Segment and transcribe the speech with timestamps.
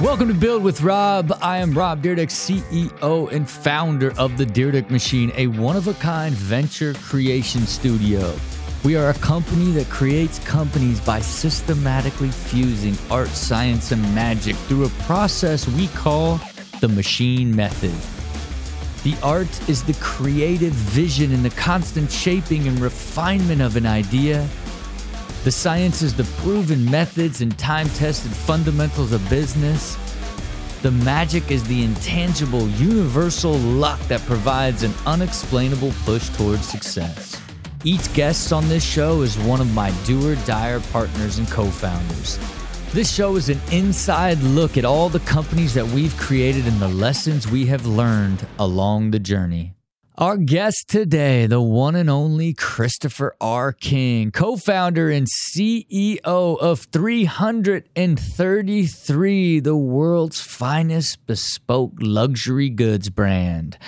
[0.00, 1.36] Welcome to Build with Rob.
[1.42, 5.94] I am Rob Dyrdek, CEO and founder of the Dyrdek Machine, a one of a
[5.94, 8.32] kind venture creation studio.
[8.84, 14.84] We are a company that creates companies by systematically fusing art, science, and magic through
[14.84, 16.40] a process we call
[16.80, 17.90] the machine method.
[19.02, 24.48] The art is the creative vision and the constant shaping and refinement of an idea.
[25.44, 29.96] The science is the proven methods and time tested fundamentals of business.
[30.82, 37.40] The magic is the intangible, universal luck that provides an unexplainable push towards success.
[37.84, 41.66] Each guest on this show is one of my do or die partners and co
[41.66, 42.38] founders.
[42.92, 46.88] This show is an inside look at all the companies that we've created and the
[46.88, 49.77] lessons we have learned along the journey.
[50.18, 53.72] Our guest today, the one and only Christopher R.
[53.72, 63.78] King, co founder and CEO of 333, the world's finest bespoke luxury goods brand.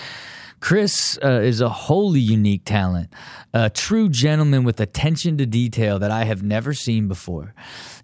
[0.60, 3.12] Chris uh, is a wholly unique talent,
[3.52, 7.54] a true gentleman with attention to detail that I have never seen before.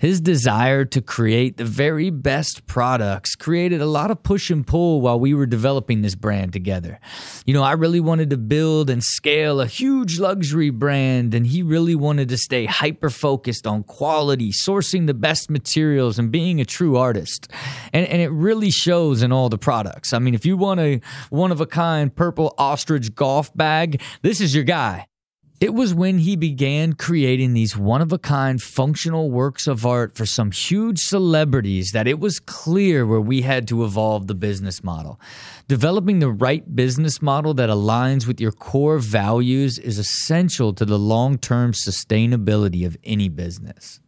[0.00, 5.00] His desire to create the very best products created a lot of push and pull
[5.00, 6.98] while we were developing this brand together.
[7.44, 11.62] You know, I really wanted to build and scale a huge luxury brand, and he
[11.62, 16.64] really wanted to stay hyper focused on quality, sourcing the best materials, and being a
[16.64, 17.48] true artist.
[17.92, 20.12] And, and it really shows in all the products.
[20.12, 24.40] I mean, if you want a one of a kind purple ostrich golf bag, this
[24.40, 25.06] is your guy.
[25.58, 30.14] It was when he began creating these one of a kind functional works of art
[30.14, 34.84] for some huge celebrities that it was clear where we had to evolve the business
[34.84, 35.18] model.
[35.66, 40.98] Developing the right business model that aligns with your core values is essential to the
[40.98, 44.00] long term sustainability of any business.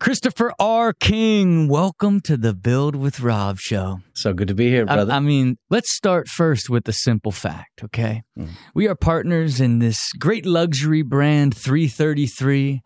[0.00, 0.92] Christopher R.
[0.92, 4.00] King, welcome to the Build with Rob show.
[4.18, 5.12] So good to be here, brother.
[5.12, 8.24] I, I mean, let's start first with the simple fact, okay?
[8.36, 8.48] Mm.
[8.74, 12.82] We are partners in this great luxury brand 333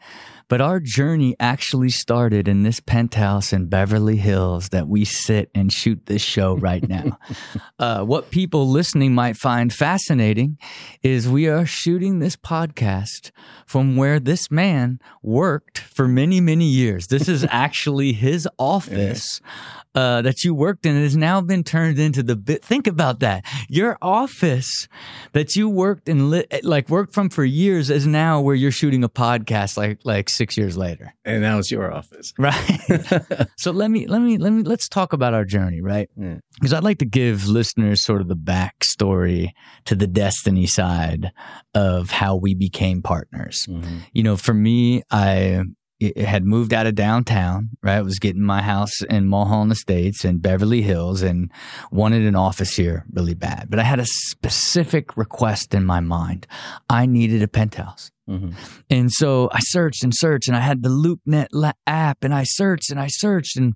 [0.52, 5.72] but our journey actually started in this penthouse in Beverly Hills that we sit and
[5.72, 7.18] shoot this show right now.
[7.78, 10.58] uh, what people listening might find fascinating
[11.02, 13.30] is we are shooting this podcast
[13.64, 17.06] from where this man worked for many, many years.
[17.06, 19.40] This is actually his office
[19.94, 22.64] uh, that you worked in has now been turned into the bit.
[22.64, 23.44] Think about that.
[23.68, 24.88] Your office
[25.32, 29.04] that you worked in, li- like worked from for years, is now where you're shooting
[29.04, 29.76] a podcast.
[29.76, 32.80] Like like six years later, and now it's your office, right?
[33.56, 36.08] so let me let me let me let's talk about our journey, right?
[36.54, 39.50] Because I'd like to give listeners sort of the backstory
[39.84, 41.32] to the destiny side
[41.74, 43.66] of how we became partners.
[43.68, 43.98] Mm-hmm.
[44.12, 45.64] You know, for me, I
[46.16, 47.96] had moved out of downtown, right?
[47.96, 51.50] I was getting my house in Mulholland Estates in Beverly Hills and
[51.90, 53.68] wanted an office here really bad.
[53.70, 56.46] But I had a specific request in my mind.
[56.88, 58.10] I needed a penthouse.
[58.28, 58.50] Mm-hmm.
[58.90, 62.90] And so I searched and searched and I had the LoopNet app and I searched
[62.90, 63.56] and I searched.
[63.56, 63.74] And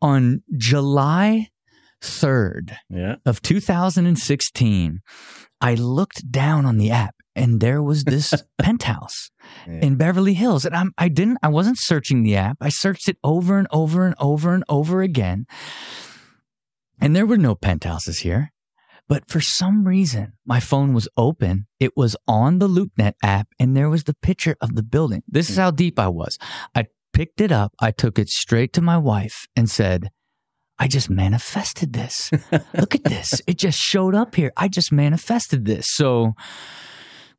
[0.00, 1.48] on July
[2.02, 3.16] 3rd yeah.
[3.26, 5.00] of 2016,
[5.60, 9.30] I looked down on the app and there was this penthouse
[9.66, 9.80] yeah.
[9.80, 10.64] in Beverly Hills.
[10.64, 12.58] And I'm, I didn't, I wasn't searching the app.
[12.60, 15.46] I searched it over and over and over and over again.
[17.00, 18.52] And there were no penthouses here.
[19.08, 21.66] But for some reason, my phone was open.
[21.80, 25.22] It was on the LoopNet app and there was the picture of the building.
[25.26, 25.62] This is hmm.
[25.62, 26.38] how deep I was.
[26.74, 27.74] I picked it up.
[27.80, 30.10] I took it straight to my wife and said,
[30.78, 32.30] I just manifested this.
[32.74, 33.42] Look at this.
[33.46, 34.52] It just showed up here.
[34.56, 35.86] I just manifested this.
[35.88, 36.34] So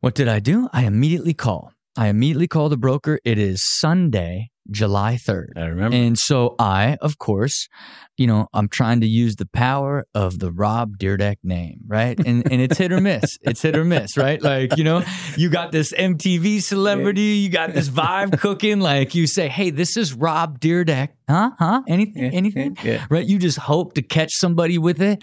[0.02, 0.70] what did I do?
[0.72, 1.74] I immediately call.
[1.98, 3.20] I immediately call the broker.
[3.26, 5.58] It is Sunday, July 3rd.
[5.58, 5.98] I remember.
[5.98, 7.68] And so I, of course,
[8.16, 12.18] you know, I'm trying to use the power of the Rob Dyrdek name, right?
[12.18, 13.26] And and it's hit or miss.
[13.42, 14.42] It's hit or miss, right?
[14.42, 15.04] Like, you know,
[15.36, 18.80] you got this MTV celebrity, you got this vibe cooking.
[18.80, 21.10] Like you say, hey, this is Rob Dyrdek.
[21.30, 21.52] Huh?
[21.60, 21.84] Huh?
[21.88, 22.34] Anything?
[22.34, 22.78] Anything?
[22.84, 23.06] Yeah.
[23.10, 23.26] Right?
[23.26, 25.20] You just hope to catch somebody with it.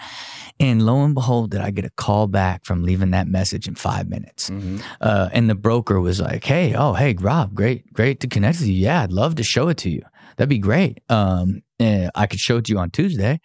[0.60, 3.74] And lo and behold, did I get a call back from leaving that message in
[3.74, 4.48] five minutes.
[4.48, 4.78] Mm-hmm.
[5.00, 8.68] Uh, and the broker was like, hey, oh, hey, Rob, great, great to connect with
[8.68, 8.74] you.
[8.74, 10.02] Yeah, I'd love to show it to you.
[10.36, 11.00] That'd be great.
[11.08, 13.40] Um, I could show it to you on Tuesday.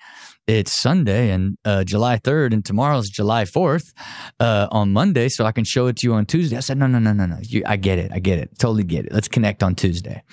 [0.47, 3.93] It's Sunday and uh, July 3rd, and tomorrow's July 4th
[4.39, 6.57] uh, on Monday, so I can show it to you on Tuesday.
[6.57, 7.37] I said, no, no, no, no, no.
[7.41, 8.11] You, I get it.
[8.13, 8.57] I get it.
[8.57, 9.13] Totally get it.
[9.13, 10.23] Let's connect on Tuesday.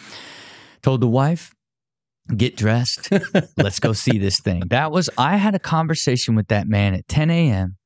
[0.82, 1.54] Told the wife,
[2.36, 3.10] get dressed.
[3.56, 4.62] Let's go see this thing.
[4.68, 7.76] That was, I had a conversation with that man at 10 a.m.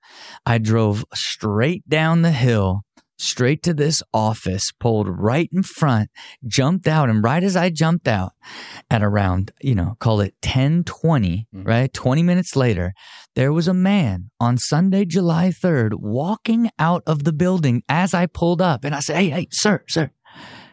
[0.45, 2.83] I drove straight down the hill,
[3.19, 6.11] straight to this office, pulled right in front,
[6.47, 7.09] jumped out.
[7.09, 8.33] And right as I jumped out
[8.91, 11.67] at around, you know, call it 10 20, mm-hmm.
[11.67, 11.93] right?
[11.93, 12.93] 20 minutes later,
[13.35, 18.27] there was a man on Sunday, July 3rd, walking out of the building as I
[18.27, 18.85] pulled up.
[18.85, 20.11] And I said, Hey, hey, sir, sir,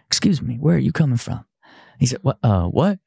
[0.07, 1.45] excuse me, where are you coming from?
[1.99, 2.39] He said, What?
[2.41, 2.99] Uh, what?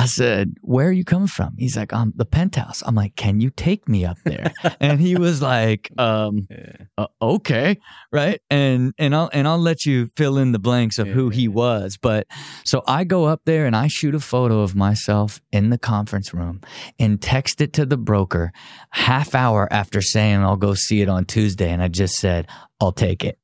[0.00, 1.54] I said, Where are you coming from?
[1.58, 2.82] He's like, I'm the penthouse.
[2.86, 4.50] I'm like, Can you take me up there?
[4.80, 6.72] and he was like, um, yeah.
[6.96, 7.78] uh, Okay,
[8.10, 8.40] right.
[8.48, 11.48] And and I'll and I'll let you fill in the blanks of yeah, who he
[11.48, 11.98] was.
[12.00, 12.26] But
[12.64, 16.32] so I go up there and I shoot a photo of myself in the conference
[16.32, 16.62] room
[16.98, 18.52] and text it to the broker
[18.92, 21.70] half hour after saying I'll go see it on Tuesday.
[21.70, 22.48] And I just said,
[22.80, 23.38] I'll take it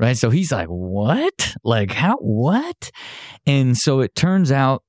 [0.00, 0.16] right?
[0.16, 1.54] So he's like, what?
[1.62, 2.90] Like, how, what?
[3.46, 4.82] And so it turns out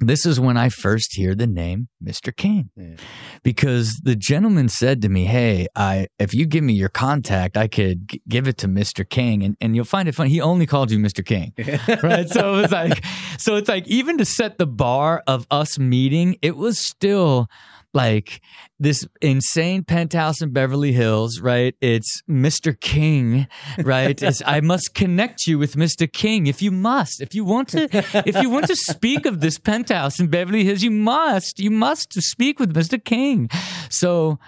[0.00, 2.34] this is when I first hear the name Mr.
[2.34, 2.96] King, yeah.
[3.42, 7.68] because the gentleman said to me, "Hey, I if you give me your contact, I
[7.68, 9.08] could g- give it to Mr.
[9.08, 10.30] King, and and you'll find it funny.
[10.30, 11.24] He only called you Mr.
[11.24, 11.52] King,
[12.02, 12.28] right?
[12.28, 13.04] So it's like,
[13.38, 17.48] so it's like even to set the bar of us meeting, it was still
[17.92, 18.40] like
[18.78, 21.74] this insane penthouse in Beverly Hills, right?
[21.80, 22.78] It's Mr.
[22.78, 23.46] King,
[23.78, 24.20] right?
[24.30, 26.10] It's, I must connect you with Mr.
[26.10, 27.20] King if you must.
[27.20, 27.88] If you want to,
[28.26, 32.12] if you want to speak of this penthouse in Beverly Hills, you must, you must
[32.22, 33.02] speak with Mr.
[33.02, 33.48] King.
[33.88, 34.38] So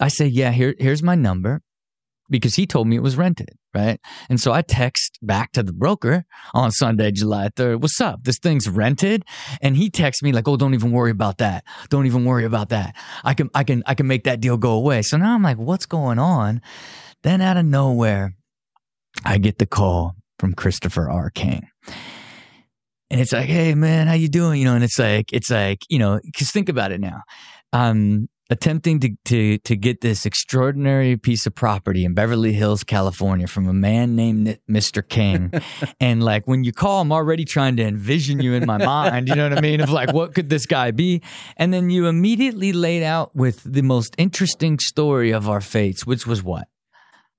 [0.00, 1.62] I say, yeah, here, here's my number
[2.28, 4.00] because he told me it was rented, right?
[4.28, 6.24] And so I text back to the broker
[6.54, 8.24] on Sunday, July 3rd, what's up?
[8.24, 9.24] This thing's rented.
[9.60, 11.64] And he texts me like, oh, don't even worry about that.
[11.88, 12.94] Don't even worry about that.
[13.24, 15.02] I can, I can, I can make that deal go away.
[15.02, 16.60] So now I'm like, what's going on?
[17.22, 18.34] Then out of nowhere,
[19.24, 21.30] I get the call from Christopher R.
[21.30, 21.68] King.
[23.10, 24.58] And it's like, hey man, how you doing?
[24.58, 27.20] You know, and it's like, it's like, you know, cause think about it now.
[27.74, 33.46] Um, attempting to, to, to get this extraordinary piece of property in Beverly Hills, California
[33.46, 35.06] from a man named Mr.
[35.06, 35.50] King.
[36.00, 39.34] and like when you call, I'm already trying to envision you in my mind, you
[39.34, 39.80] know what I mean?
[39.80, 41.22] Of like, what could this guy be?
[41.56, 46.26] And then you immediately laid out with the most interesting story of our fates, which
[46.26, 46.68] was what?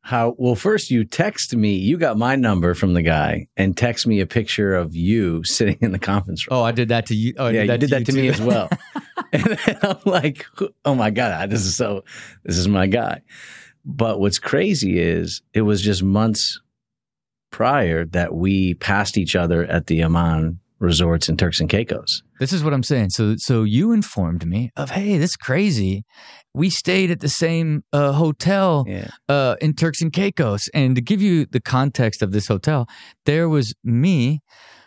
[0.06, 4.06] How well first you text me, you got my number from the guy and text
[4.06, 6.60] me a picture of you sitting in the conference room.
[6.60, 7.34] Oh, I did that to you.
[7.38, 8.22] Oh, I yeah, did that you did to that to too.
[8.22, 8.70] me as well.
[9.34, 10.46] and I'm like,
[10.86, 12.04] oh my God, this is so,
[12.44, 13.22] this is my guy.
[13.86, 16.62] But what's crazy is it was just months
[17.50, 22.22] prior that we passed each other at the Aman resorts in Turks and Caicos.
[22.40, 23.10] This is what I'm saying.
[23.12, 26.04] So, so you informed me of, hey, this crazy.
[26.54, 29.10] We stayed at the same uh, hotel yeah.
[29.28, 32.88] uh, in Turks and Caicos, and to give you the context of this hotel,
[33.26, 34.42] there was me,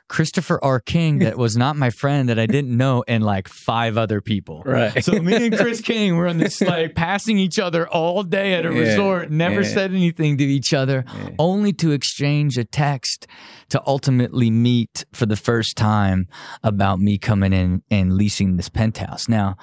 [0.08, 0.78] Christopher R.
[0.78, 4.62] King that was not my friend that I didn't know and like five other people.
[4.64, 5.04] Right.
[5.04, 8.64] So me and Chris King were on this like passing each other all day at
[8.64, 9.68] a yeah, resort, never yeah.
[9.68, 11.04] said anything to each other,
[11.38, 13.26] only to exchange a text
[13.70, 16.28] to ultimately meet for the first time
[16.62, 19.28] about me coming in and leasing this penthouse.
[19.28, 19.56] Now,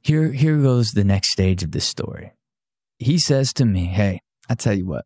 [0.00, 2.32] here here goes the next stage of this story.
[2.98, 5.04] He says to me, "Hey, I tell you what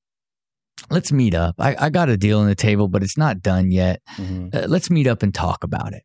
[0.90, 1.56] let's meet up.
[1.58, 4.02] I, I got a deal on the table, but it's not done yet.
[4.16, 4.48] Mm-hmm.
[4.52, 6.02] Uh, let's meet up and talk about it.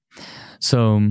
[0.60, 1.02] So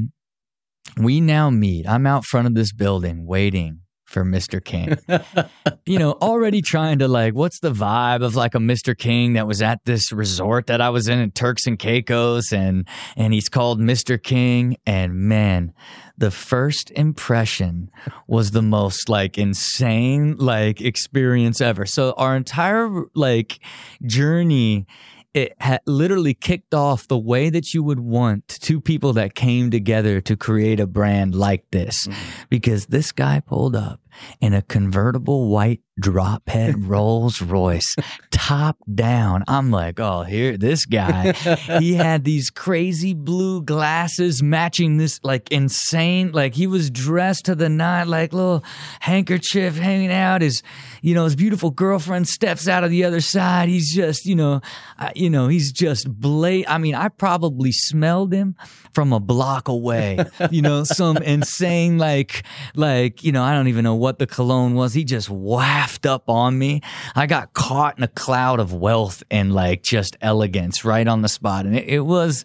[0.96, 1.88] we now meet.
[1.88, 4.64] I'm out front of this building waiting for Mr.
[4.64, 4.96] King.
[5.86, 8.96] you know, already trying to like, what's the vibe of like a Mr.
[8.96, 12.88] King that was at this resort that I was in in Turks and Caicos and
[13.16, 14.20] and he's called Mr.
[14.20, 15.74] King and man,
[16.16, 17.90] the first impression
[18.26, 21.84] was the most like insane like experience ever.
[21.84, 23.60] So our entire like
[24.06, 24.86] journey
[25.34, 29.70] it had literally kicked off the way that you would want two people that came
[29.70, 32.06] together to create a brand like this.
[32.06, 32.42] Mm-hmm.
[32.48, 34.00] Because this guy pulled up
[34.40, 37.96] in a convertible white drop head Rolls Royce,
[38.30, 39.44] top down.
[39.48, 41.32] I'm like, oh, here, this guy.
[41.80, 47.54] he had these crazy blue glasses matching this like insane, like he was dressed to
[47.54, 48.64] the nine, like little
[49.00, 50.42] handkerchief hanging out.
[50.42, 50.62] His,
[51.02, 53.68] you know, his beautiful girlfriend steps out of the other side.
[53.68, 54.60] He's just, you know,
[54.98, 56.66] uh, you know, he's just blade.
[56.68, 58.56] I mean, I probably smelled him
[58.94, 60.18] from a block away.
[60.50, 62.44] you know, some insane, like,
[62.74, 64.94] like, you know, I don't even know what the cologne was.
[64.94, 66.80] He just waffed up on me.
[67.14, 71.28] I got caught in a cloud of wealth and like just elegance right on the
[71.28, 71.66] spot.
[71.66, 72.44] And it, it was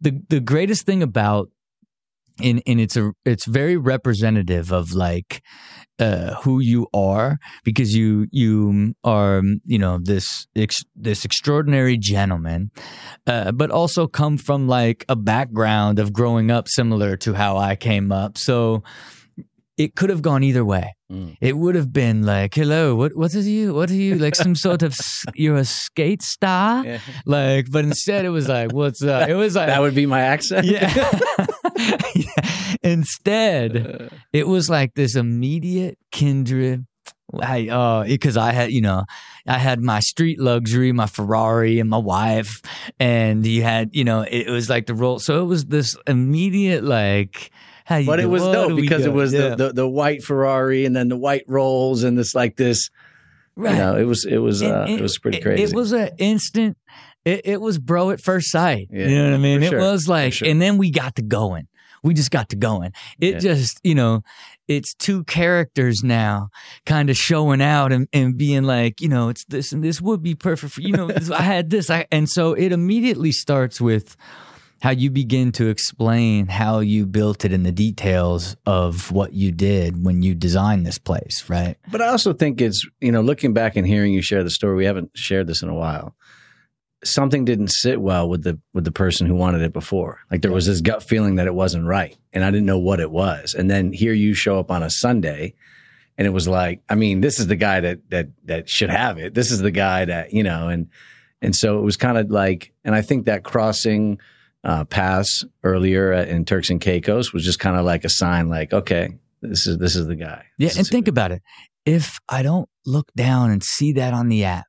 [0.00, 1.50] the, the greatest thing about
[2.42, 5.42] and and it's a it's very representative of like
[5.98, 12.70] uh, who you are because you you are you know this ex, this extraordinary gentleman,
[13.26, 17.76] uh, but also come from like a background of growing up similar to how I
[17.76, 18.36] came up.
[18.36, 18.82] So
[19.76, 20.95] it could have gone either way.
[21.10, 21.36] Mm.
[21.40, 23.72] It would have been like, "Hello, what what are you?
[23.72, 24.34] What are you like?
[24.34, 24.96] Some sort of
[25.34, 26.98] you're a skate star, yeah.
[27.24, 30.20] like." But instead, it was like, "What's up?" It was like that would be my
[30.20, 30.66] accent.
[30.66, 30.92] Yeah.
[32.14, 32.76] yeah.
[32.82, 36.86] Instead, it was like this immediate kindred.
[37.40, 39.04] I uh because I had you know
[39.46, 42.60] I had my street luxury, my Ferrari, and my wife,
[42.98, 45.20] and you had you know it was like the role.
[45.20, 47.52] So it was this immediate like
[47.86, 49.50] how you but it was dope because it was yeah.
[49.50, 52.90] the, the, the white Ferrari and then the white rolls and this like this.
[53.54, 53.72] Right.
[53.72, 55.62] You know, it was it was uh, it, it, was pretty crazy.
[55.62, 56.76] It, was an instant.
[57.24, 58.88] It, it, was bro at first sight.
[58.90, 59.62] Yeah, you know what I mean?
[59.62, 59.78] It sure.
[59.78, 60.48] was like, sure.
[60.48, 61.68] and then we got to going.
[62.02, 62.92] We just got to going.
[63.20, 63.38] It yeah.
[63.38, 64.22] just, you know,
[64.68, 66.48] it's two characters now
[66.86, 70.22] kind of showing out and, and being like, you know, it's this and this would
[70.22, 71.88] be perfect for, you know, I had this.
[71.88, 74.16] I, and so it immediately starts with,
[74.82, 79.50] how you begin to explain how you built it in the details of what you
[79.50, 81.76] did when you designed this place, right?
[81.90, 84.76] But I also think it's, you know, looking back and hearing you share the story,
[84.76, 86.14] we haven't shared this in a while.
[87.04, 90.20] Something didn't sit well with the with the person who wanted it before.
[90.30, 93.00] Like there was this gut feeling that it wasn't right, and I didn't know what
[93.00, 93.54] it was.
[93.54, 95.54] And then here you show up on a Sunday,
[96.18, 99.18] and it was like, I mean, this is the guy that that that should have
[99.18, 99.34] it.
[99.34, 100.88] This is the guy that you know, and
[101.40, 104.18] and so it was kind of like, and I think that crossing
[104.66, 108.72] uh, pass earlier in Turks and Caicos was just kind of like a sign, like,
[108.72, 110.44] okay, this is this is the guy.
[110.58, 111.40] Yeah, this and think about it.
[111.84, 114.64] If I don't look down and see that on the app,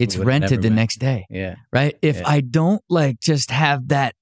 [0.00, 1.26] it's rented the next day.
[1.30, 1.54] Yeah.
[1.72, 1.96] Right.
[2.02, 2.28] If yeah.
[2.28, 4.14] I don't like just have that,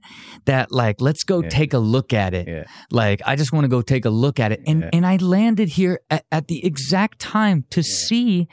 [0.45, 1.49] that like, let's go yeah.
[1.49, 2.47] take a look at it.
[2.47, 2.65] Yeah.
[2.91, 4.61] Like, I just want to go take a look at it.
[4.67, 8.47] And, and I landed here at, at the exact time to see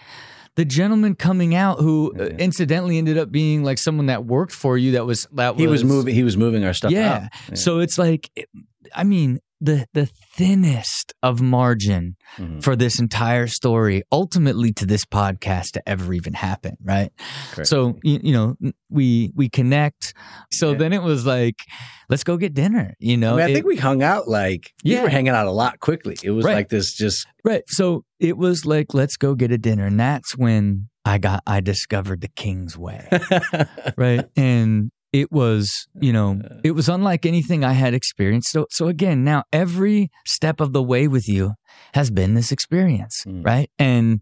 [0.55, 4.77] the gentleman coming out who uh, incidentally ended up being like someone that worked for
[4.77, 7.29] you that was that was he was, was moving he was moving our stuff yeah.
[7.49, 7.55] yeah.
[7.55, 8.29] so it's like
[8.95, 12.59] i mean the the thinnest of margin mm-hmm.
[12.59, 17.11] for this entire story ultimately to this podcast to ever even happen right
[17.51, 17.69] Correct.
[17.69, 18.55] so you, you, know
[18.89, 20.13] we we connect
[20.51, 20.77] so yeah.
[20.79, 21.55] then it was like
[22.09, 24.73] let's go get dinner you know I, mean, I it, think we hung out like
[24.83, 24.97] yeah.
[24.97, 26.55] we were hanging out a lot quickly it was right.
[26.55, 30.35] like this just right so it was like let's go get a dinner and that's
[30.35, 33.07] when I got I discovered the King's Way.
[33.97, 34.25] right?
[34.35, 38.51] And it was, you know, it was unlike anything I had experienced.
[38.51, 41.53] So, so again, now every step of the way with you
[41.93, 43.45] has been this experience, mm.
[43.45, 43.69] right?
[43.77, 44.21] And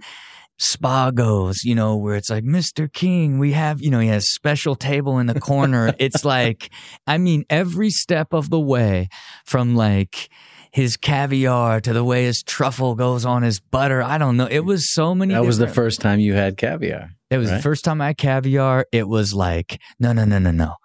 [0.60, 2.92] Spago's, you know, where it's like, Mr.
[2.92, 5.94] King, we have, you know, he has special table in the corner.
[6.00, 6.70] it's like,
[7.08, 9.08] I mean, every step of the way
[9.46, 10.30] from like,
[10.72, 14.02] his caviar to the way his truffle goes on his butter.
[14.02, 14.48] I don't know.
[14.50, 15.34] It was so many.
[15.34, 17.12] That was the first time you had caviar.
[17.30, 17.58] It was right?
[17.58, 18.86] the first time I had caviar.
[18.92, 20.76] It was like, no, no, no, no, no.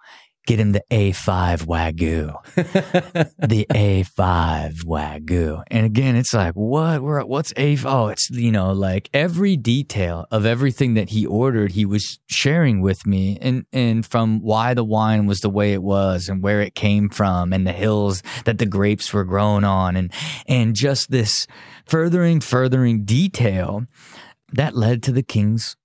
[0.45, 2.35] Get him the A5 Wagyu.
[2.55, 5.63] the A5 Wagyu.
[5.71, 7.01] And again, it's like, what?
[7.01, 7.91] We're, what's A five?
[7.91, 12.81] Oh, it's, you know, like every detail of everything that he ordered, he was sharing
[12.81, 16.61] with me and, and from why the wine was the way it was and where
[16.61, 20.13] it came from and the hills that the grapes were grown on and,
[20.47, 21.47] and just this
[21.87, 23.85] furthering, furthering detail
[24.53, 25.75] that led to the king's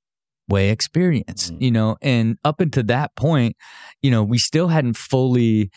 [0.51, 1.63] way experience, mm-hmm.
[1.63, 3.57] you know, and up until that point,
[4.03, 5.71] you know, we still hadn't fully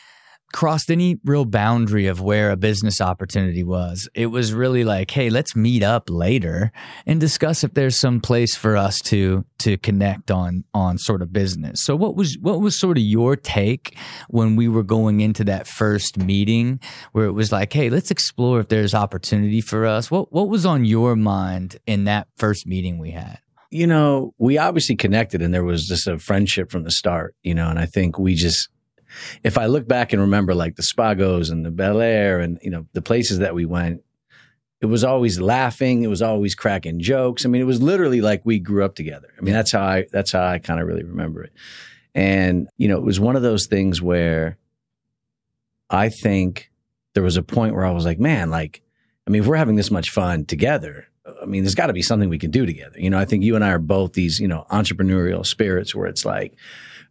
[0.53, 4.07] crossed any real boundary of where a business opportunity was.
[4.13, 6.71] It was really like, hey, let's meet up later
[7.05, 11.33] and discuss if there's some place for us to to connect on on sort of
[11.33, 11.83] business.
[11.83, 13.97] So what was what was sort of your take
[14.29, 16.79] when we were going into that first meeting
[17.11, 20.09] where it was like, hey, let's explore if there's opportunity for us.
[20.09, 23.39] What what was on your mind in that first meeting we had?
[23.73, 27.55] You know, we obviously connected and there was just a friendship from the start, you
[27.55, 28.69] know, and I think we just,
[29.43, 32.69] if I look back and remember like the Spagos and the Bel Air and, you
[32.69, 34.03] know, the places that we went,
[34.79, 36.03] it was always laughing.
[36.03, 37.45] It was always cracking jokes.
[37.45, 39.29] I mean, it was literally like we grew up together.
[39.39, 41.53] I mean, that's how I, that's how I kind of really remember it.
[42.13, 44.57] And, you know, it was one of those things where
[45.89, 46.69] I think
[47.15, 48.83] there was a point where I was like, man, like,
[49.25, 51.07] I mean, if we're having this much fun together,
[51.41, 52.99] I mean, there's got to be something we can do together.
[52.99, 56.07] You know, I think you and I are both these, you know, entrepreneurial spirits where
[56.07, 56.55] it's like,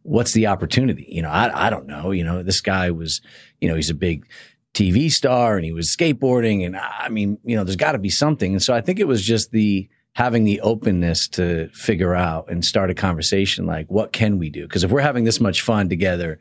[0.02, 1.06] what's the opportunity?
[1.08, 2.10] You know, I, I don't know.
[2.10, 3.20] You know, this guy was,
[3.60, 4.26] you know, he's a big
[4.74, 6.64] TV star and he was skateboarding.
[6.66, 8.52] And I mean, you know, there's got to be something.
[8.52, 12.64] And so I think it was just the, having the openness to figure out and
[12.64, 14.62] start a conversation like, what can we do?
[14.62, 16.38] Because if we're having this much fun together,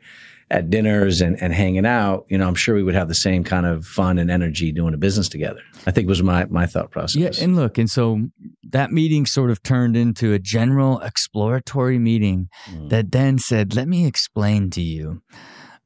[0.52, 3.42] at dinners and, and hanging out, you know, I'm sure we would have the same
[3.42, 5.62] kind of fun and energy doing a business together.
[5.86, 7.16] I think was my, my thought process.
[7.16, 7.44] Yeah.
[7.44, 8.28] And look, and so
[8.70, 12.90] that meeting sort of turned into a general exploratory meeting mm.
[12.90, 15.22] that then said, let me explain to you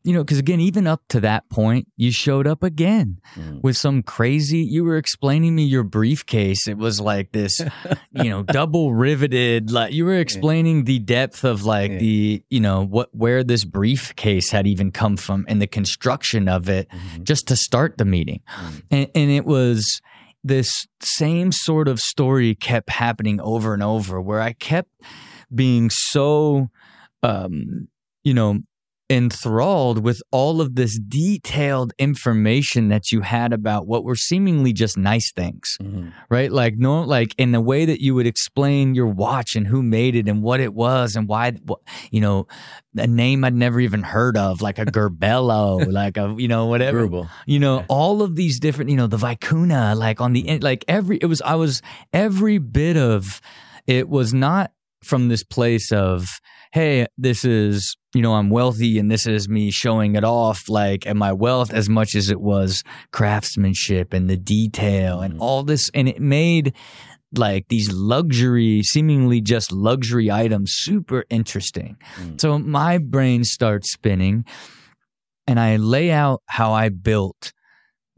[0.07, 3.61] you know, because again, even up to that point, you showed up again Mm.
[3.63, 4.59] with some crazy.
[4.61, 6.69] You were explaining me your briefcase.
[6.69, 7.61] It was like this,
[8.13, 9.71] you know, double riveted.
[9.71, 11.99] Like you were explaining the depth of like Yeah.
[11.99, 16.69] the, you know, what where this briefcase had even come from and the construction of
[16.69, 17.25] it, Mhm.
[17.25, 18.83] just to start the meeting, Mm.
[18.93, 20.01] and, and it was
[20.45, 20.69] this
[21.03, 24.91] same sort of story kept happening over and over, where I kept
[25.53, 26.71] being so,
[27.25, 27.89] um,
[28.23, 28.61] you know,
[29.09, 34.97] enthralled with all of this detailed information that you had about what were seemingly just
[34.99, 36.13] nice things, Mhm.
[36.29, 36.51] right?
[36.51, 40.17] Like no, like in the way that you would explain your watch and who made
[40.17, 41.53] it and what it was and why,
[42.11, 42.47] you know,
[42.97, 47.07] a name I'd never even heard of, like a Gerbello, like a you know whatever,
[47.09, 47.29] Greubel.
[47.47, 47.87] you know, Yeah.
[47.89, 51.41] all of these different, you know, the Vicuna, like on the like every, it was,
[51.43, 51.81] I was,
[52.13, 53.41] every bit of
[53.87, 54.73] it was not
[55.05, 56.41] from this place of,
[56.77, 61.07] hey, this is, you know, I'm wealthy and this is me showing it off, like,
[61.07, 65.41] and my wealth as much as it was craftsmanship and the detail and Mhm.
[65.41, 65.89] all this.
[65.95, 66.75] And it made,
[67.35, 71.97] like these luxury, seemingly just luxury items super interesting.
[72.21, 72.39] Mm.
[72.39, 74.45] So my brain starts spinning
[75.47, 77.55] and I lay out how I built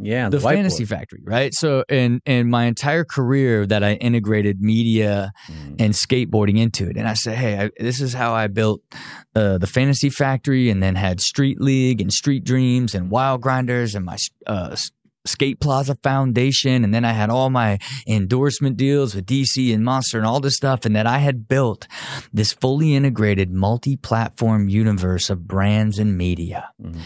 [0.01, 0.55] Yeah, the whiteboard.
[0.55, 1.53] fantasy factory, right?
[1.55, 5.81] So in in my entire career that I integrated media Mm.
[5.81, 8.81] and skateboarding into it, and I said, hey, I, this is how I built
[9.35, 13.95] uh, the fantasy factory, and then had Street League and Street Dreams and Wild Grinders
[13.95, 14.77] and my uh,
[15.27, 20.17] Skate Plaza Foundation, and then I had all my endorsement deals with DC and Monster
[20.19, 21.87] and all this stuff, and that I had built
[22.33, 26.71] this fully integrated multi-platform universe of brands and media.
[26.83, 27.01] Mhm.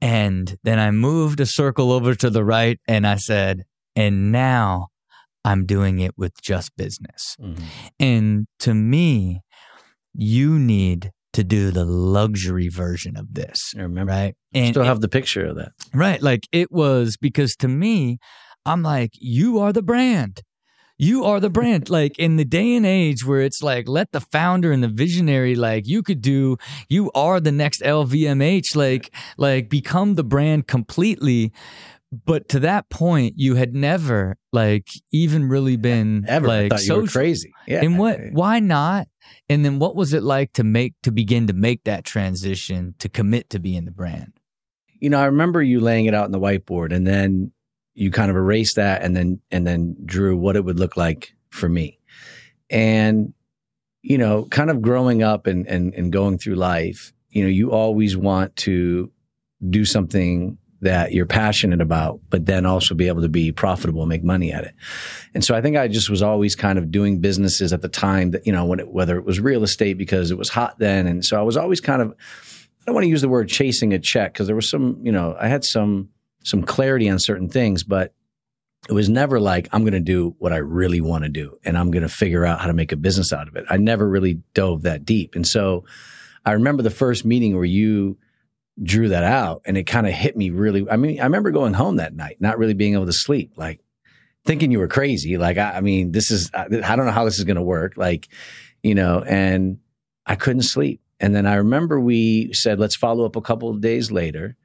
[0.00, 3.64] And then I moved a circle over to the right and I said,
[3.96, 4.88] and now
[5.44, 7.36] I'm doing it with just business.
[7.40, 7.62] Mhm.
[7.98, 9.40] And to me,
[10.14, 13.72] you need to do the luxury version of this.
[13.76, 14.12] I remember.
[14.12, 14.34] Right.
[14.54, 15.72] And Still it- have the picture of that.
[15.92, 16.22] Right.
[16.22, 18.18] Like it was because to me,
[18.64, 20.42] I'm like, you are the brand.
[20.98, 21.88] You are the brand.
[21.88, 25.54] like in the day and age where it's like, let the founder and the visionary,
[25.54, 26.56] like you could do,
[26.88, 31.52] you are the next LVMH, like, like become the brand completely.
[32.10, 36.48] But to that point, you had never like even really been Ever.
[36.48, 37.52] like I thought you were social- crazy.
[37.66, 37.82] Yeah.
[37.84, 38.18] and what?
[38.32, 39.08] Why not?
[39.48, 43.08] And then what was it like to make to begin to make that transition to
[43.08, 44.32] commit to being the brand?
[45.00, 47.52] you know, I remember you laying it out on the whiteboard and then
[47.98, 51.34] you kind of erased that and then and then drew what it would look like
[51.50, 51.98] for me.
[52.70, 53.34] And
[54.02, 57.72] you know, kind of growing up and and and going through life, you know, you
[57.72, 59.10] always want to
[59.68, 64.22] do something that you're passionate about, but then also be able to be profitable make
[64.22, 64.74] money at it.
[65.34, 68.30] And so I think I just was always kind of doing businesses at the time
[68.30, 71.08] that, you know, it, whether it was real estate because it was hot then.
[71.08, 73.92] And so I was always kind of, I don't want to use the word chasing
[73.92, 76.10] a check because there was some, you know, I had some,
[76.44, 78.14] some clarity on certain things, but
[78.88, 81.76] it was never like, I'm going to do what I really want to do and
[81.76, 83.64] I'm going to figure out how to make a business out of it.
[83.68, 85.34] I never really dove that deep.
[85.34, 85.84] And so
[86.44, 88.16] I remember the first meeting where you
[88.82, 90.88] drew that out and it kind of hit me really.
[90.88, 93.80] I mean, I remember going home that night, not really being able to sleep, like
[94.44, 95.36] thinking you were crazy.
[95.36, 97.62] Like, I, I mean, this is, I, I don't know how this is going to
[97.62, 97.96] work.
[97.96, 98.28] Like,
[98.82, 99.78] you know, and
[100.24, 101.02] I couldn't sleep.
[101.20, 104.56] And then I remember we said, let's follow up a couple of days later.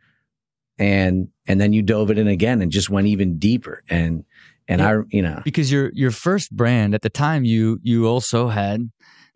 [0.79, 3.83] And, and then you dove it in again and just went even deeper.
[3.89, 4.25] And,
[4.67, 4.89] and Yeah.
[4.89, 8.89] I, you know, because your your first brand at the time you you also had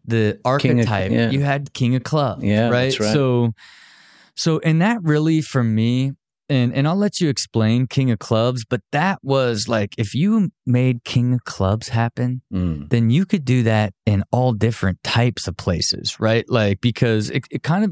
[0.06, 1.30] the King of- archetype yeah.
[1.32, 2.84] you had king of clubs Yeah, right?
[2.86, 3.12] that's right.
[3.12, 3.52] so
[4.36, 6.14] so and that really for me
[6.50, 10.52] and and I'll let you explain king of clubs but that was like if you
[10.66, 15.50] made king of clubs happen mm, then you could do that in all different types
[15.50, 16.46] of places, right?
[16.50, 17.92] Like, because it, it kind of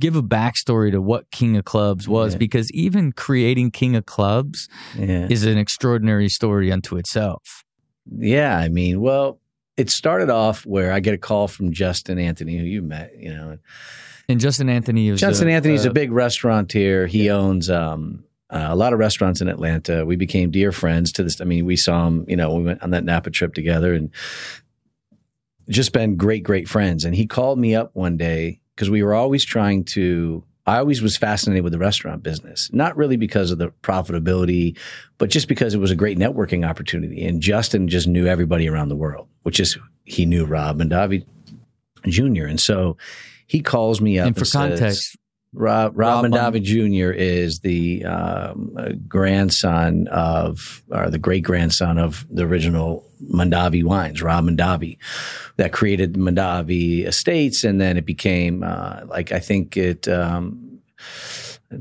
[0.00, 2.38] give a backstory to what King of Clubs was, Yeah.
[2.38, 5.28] because even creating King of Clubs yeah.
[5.30, 7.62] is an extraordinary story unto itself.
[8.10, 9.38] Yeah, I mean, well,
[9.76, 13.32] it started off where I get a call from Justin Anthony, who you met, you
[13.32, 13.50] know.
[13.50, 13.60] And
[14.28, 17.06] Justin Anthony was Justin a- Anthony's uh, a big restaurateur.
[17.06, 20.04] He owns um, uh, a lot of restaurants in Atlanta.
[20.04, 21.40] We became dear friends to this.
[21.40, 24.10] I mean, we saw him, you know, we went on that Napa trip together and
[25.68, 27.04] just been great, great friends.
[27.04, 30.44] And he called me up one day because we were always trying to.
[30.64, 34.78] I always was fascinated with the restaurant business, not really because of the profitability,
[35.18, 37.26] but just because it was a great networking opportunity.
[37.26, 41.26] And Justin just knew everybody around the world, which is he knew Rob Mondavi
[42.06, 42.44] Jr.
[42.44, 42.96] And so
[43.52, 45.16] he calls me up And for says- context,
[45.54, 47.10] Rob, Rob, Rob Mondavi Jr.
[47.10, 54.22] is the um, uh, grandson of, or the great grandson of the original Mondavi wines,
[54.22, 54.96] Rob Mondavi,
[55.58, 60.08] that created Mondavi Estates, and then it became uh, like I think it.
[60.08, 60.78] Um,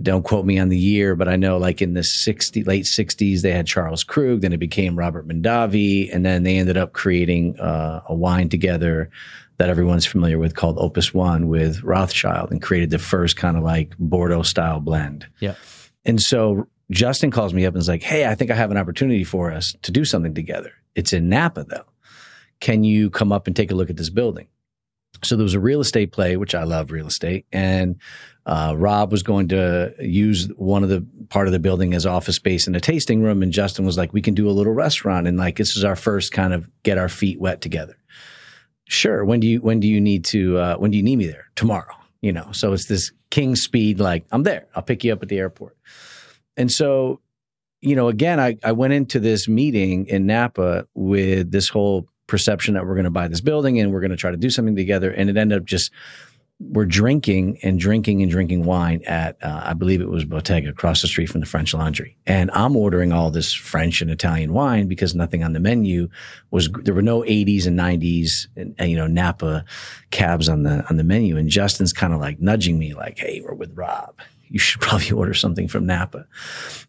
[0.02, 3.42] don't quote me on the year, but I know like in the 60, late 60s,
[3.42, 7.60] they had Charles Krug, then it became Robert Mondavi, and then they ended up creating
[7.60, 9.10] uh, a wine together
[9.62, 13.62] that everyone's familiar with called Opus One with Rothschild and created the first kind of
[13.62, 15.28] like Bordeaux style blend.
[15.40, 15.54] Yeah.
[16.04, 18.78] And so Justin calls me up and is like, Hey, I think I have an
[18.78, 20.72] opportunity for us to do something together.
[20.96, 21.86] It's in Napa though.
[22.60, 24.48] Can you come up and take a look at this building?
[25.24, 27.46] So there was a real estate play, which I love real estate.
[27.52, 27.98] And
[28.48, 32.38] uh, Rob was going to use one of the part of the building as office
[32.38, 33.44] space and a tasting room.
[33.44, 35.28] And Justin was like, we can do a little restaurant.
[35.28, 37.96] And like, this is our first kind of get our feet wet together.
[38.92, 39.24] Sure.
[39.24, 41.50] When do you, when do you need to, uh, when do you need me there?
[41.56, 42.52] Tomorrow, you know?
[42.52, 44.68] So it's this king speed, like I'm there.
[44.76, 45.78] I'll pick you up at the airport.
[46.58, 47.22] And so,
[47.80, 52.74] you know, again, I, I went into this meeting in Napa with this whole perception
[52.74, 54.76] that we're going to buy this building and we're going to try to do something
[54.76, 55.10] together.
[55.10, 55.90] And it ended up just,
[56.70, 61.02] we're drinking and drinking and drinking wine at, uh, I believe it was Bottega across
[61.02, 62.18] the street from the French Laundry.
[62.28, 66.10] And I'm ordering all this French and Italian wine because nothing on the menu
[66.52, 69.66] was, there were no 80s and 90s and, and you know, Napa
[70.12, 71.36] cabs on the, on the menu.
[71.38, 74.20] And Justin's kind of like nudging me like, Hey, we're with Rob
[74.52, 76.28] you should probably order something from Napa.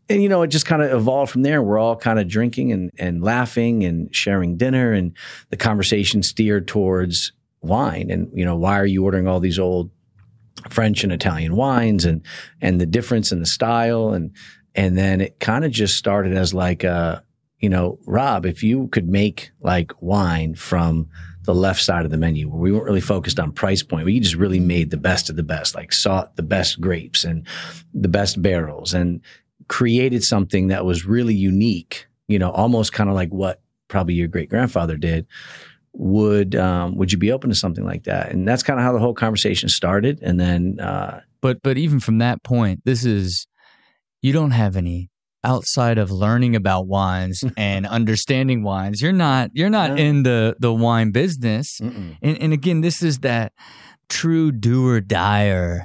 [0.08, 1.62] And, you know, it just kind of evolved from there.
[1.62, 5.16] We're all kind of drinking and, and laughing and sharing dinner and
[5.50, 8.10] the conversation steered towards wine.
[8.10, 9.90] And, you know, why are you ordering all these old
[10.68, 12.22] French and Italian wines and,
[12.60, 14.10] and the difference in the style?
[14.10, 14.34] And,
[14.74, 17.20] and then it kind of just started as like, uh,
[17.58, 21.08] you know, Rob, if you could make like wine from
[21.44, 24.06] the left side of the menu where we weren't really focused on price point.
[24.06, 27.46] We just really made the best of the best, like sought the best grapes and
[27.92, 29.20] the best barrels and
[29.68, 34.28] created something that was really unique, you know, almost kind of like what probably your
[34.28, 35.26] great grandfather did.
[35.94, 38.32] Would, um, would you be open to something like that?
[38.32, 40.20] And that's kind of how the whole conversation started.
[40.22, 43.46] And then, uh, but, but even from that point, this is,
[44.22, 45.10] you don't have any
[45.44, 49.96] outside of learning about wines and understanding wines you're not you're not no.
[49.96, 53.52] in the the wine business and, and again this is that
[54.08, 55.84] true do or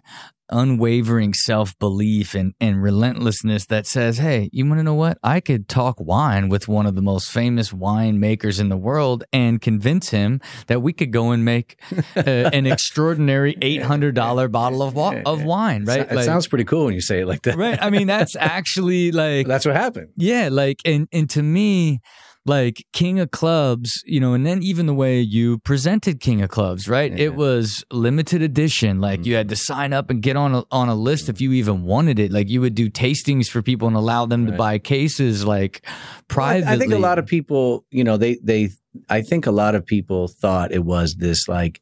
[0.49, 5.17] unwavering self belief and, and relentlessness that says, Hey, you want to know what?
[5.23, 9.23] I could talk wine with one of the most famous wine makers in the world
[9.31, 11.79] and convince him that we could go and make
[12.15, 16.01] uh, an extraordinary $800 bottle of, wa- of wine, right?
[16.01, 17.57] It like, sounds pretty cool when you say it like that.
[17.57, 17.81] Right.
[17.81, 20.09] I mean, that's actually like, that's what happened.
[20.15, 20.49] Yeah.
[20.51, 22.01] Like, and, and to me,
[22.47, 26.49] like King of Clubs, you know, and then even the way you presented King of
[26.49, 27.11] Clubs, right?
[27.11, 27.25] Yeah.
[27.25, 28.99] It was limited edition.
[28.99, 29.27] Like mm-hmm.
[29.27, 31.83] you had to sign up and get on a, on a list if you even
[31.83, 32.31] wanted it.
[32.31, 34.51] Like you would do tastings for people and allow them right.
[34.51, 35.85] to buy cases like
[36.27, 36.63] privately.
[36.63, 38.69] Well, I, I think a lot of people, you know, they they
[39.09, 41.81] I think a lot of people thought it was this like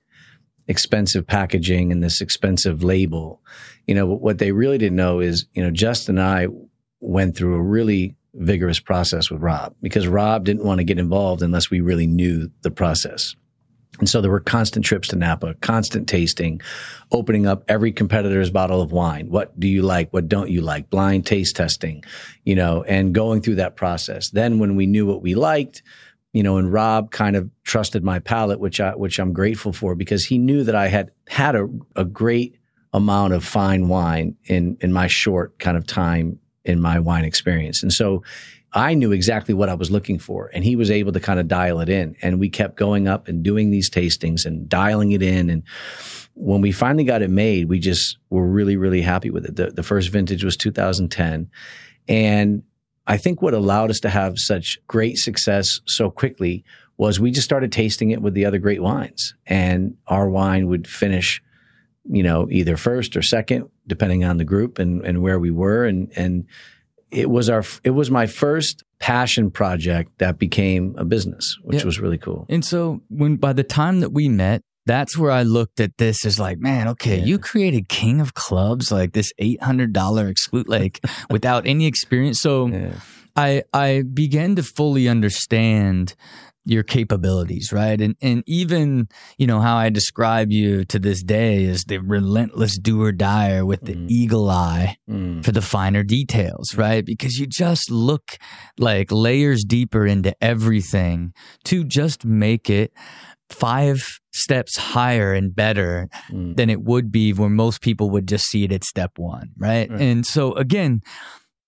[0.67, 3.41] expensive packaging and this expensive label.
[3.87, 6.47] You know, what they really didn't know is, you know, Justin and I
[6.99, 11.41] went through a really vigorous process with Rob because Rob didn't want to get involved
[11.41, 13.35] unless we really knew the process.
[13.99, 16.61] And so there were constant trips to Napa, constant tasting,
[17.11, 19.29] opening up every competitor's bottle of wine.
[19.29, 20.11] What do you like?
[20.11, 20.89] What don't you like?
[20.89, 22.03] Blind taste testing,
[22.43, 24.29] you know, and going through that process.
[24.29, 25.81] Then when we knew what we liked,
[26.33, 29.95] you know, and Rob kind of trusted my palate, which I, which I'm grateful for
[29.95, 32.57] because he knew that I had had a, a great
[32.91, 37.81] amount of fine wine in, in my short kind of time in my wine experience.
[37.83, 38.23] And so
[38.73, 41.47] I knew exactly what I was looking for and he was able to kind of
[41.47, 42.15] dial it in.
[42.21, 45.49] And we kept going up and doing these tastings and dialing it in.
[45.49, 45.63] And
[46.33, 49.55] when we finally got it made, we just were really, really happy with it.
[49.55, 51.49] The, the first vintage was 2010.
[52.09, 52.63] And
[53.07, 56.65] I think what allowed us to have such great success so quickly
[56.97, 60.87] was we just started tasting it with the other great wines and our wine would
[60.87, 61.41] finish
[62.09, 65.85] you know, either first or second, depending on the group and, and where we were.
[65.85, 66.45] And, and
[67.11, 71.85] it was our, it was my first passion project that became a business, which yeah.
[71.85, 72.45] was really cool.
[72.49, 76.25] And so when, by the time that we met, that's where I looked at this
[76.25, 77.25] as like, man, okay, yeah.
[77.25, 82.39] you created King of Clubs, like this $800 exclude, like without any experience.
[82.39, 82.93] So yeah.
[83.35, 86.15] I, I began to fully understand
[86.65, 87.99] your capabilities, right?
[88.01, 92.77] And and even you know how I describe you to this day is the relentless
[92.77, 94.09] doer dyer with the mm.
[94.09, 95.45] eagle eye mm.
[95.45, 97.05] for the finer details, right?
[97.05, 98.37] Because you just look
[98.77, 101.33] like layers deeper into everything
[101.65, 102.91] to just make it
[103.49, 106.55] five steps higher and better mm.
[106.57, 109.89] than it would be where most people would just see it at step one, right?
[109.89, 110.01] right.
[110.01, 111.01] And so again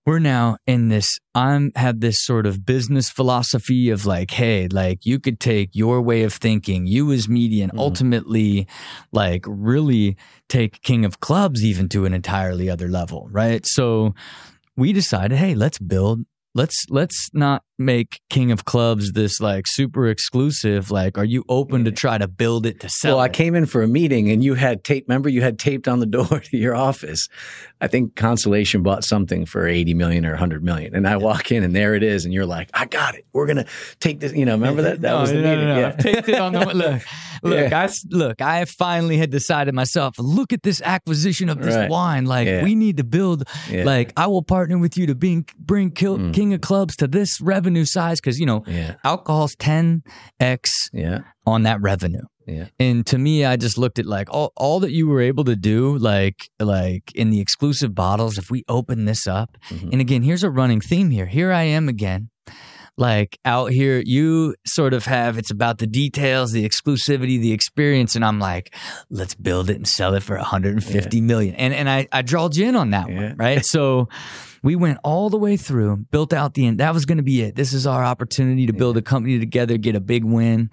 [0.07, 5.05] we're now in this i'm have this sort of business philosophy of like hey like
[5.05, 7.79] you could take your way of thinking you as media and Mhm.
[7.79, 8.65] ultimately
[9.11, 10.15] like really
[10.47, 14.13] take king of clubs even to an entirely other level right so
[14.77, 16.21] we decided hey let's build
[16.57, 21.85] let's let's not make king of clubs this like super exclusive like are you open
[21.85, 24.43] to try to build it to sell Well, I came in for a meeting and
[24.43, 25.05] you had tape.
[25.07, 27.27] Remember, you had taped on the door to your office.
[27.79, 30.95] I think Constellation bought something for 80 million or 100 million.
[30.95, 32.25] And I walk in and there it is.
[32.25, 33.25] And you're like, I got it.
[33.33, 33.67] We're going to
[33.99, 34.33] take this.
[34.33, 35.01] You know, remember that?
[35.01, 35.67] That No, was the no, meeting.
[35.67, 35.79] no, no.
[35.81, 35.87] Yeah.
[35.89, 37.01] I've taped it on the look.
[37.43, 37.85] Look, Yeah.
[37.87, 38.41] I look.
[38.41, 40.15] I finally had decided myself.
[40.19, 41.89] Look at this acquisition of this Right.
[41.89, 42.25] wine.
[42.25, 42.63] Like Yeah.
[42.63, 43.43] we need to build.
[43.69, 43.83] Yeah.
[43.83, 46.33] Like I will partner with you to bring bring Kil- Mm.
[46.33, 48.63] King of Clubs to this revenue size because you know
[49.03, 50.03] alcohol's ten
[50.39, 51.19] x Yeah.
[51.45, 52.21] on that revenue.
[52.47, 52.67] Yeah.
[52.79, 55.55] And to me, I just looked at like all, all that you were able to
[55.55, 58.37] do, like like in the exclusive bottles.
[58.37, 59.91] If we open this up, Mhm.
[59.91, 61.25] and again, here's a running theme here.
[61.25, 62.29] Here I am again,
[62.97, 64.01] like out here.
[64.05, 68.73] You sort of have it's about the details, the exclusivity, the experience, and I'm like,
[69.09, 71.55] let's build it and sell it for 150 million.
[71.55, 73.15] And and I I drawed you in on that Yeah.
[73.29, 73.65] one, right?
[73.65, 74.09] So.
[74.63, 76.79] We went all the way through, built out the end.
[76.79, 77.55] That was going to be it.
[77.55, 80.71] This is our opportunity to build a company together, get a big win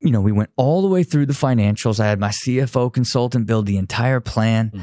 [0.00, 1.98] you know, we went all the way through the financials.
[1.98, 4.82] I had my CFO consultant build the entire plan, Mhm.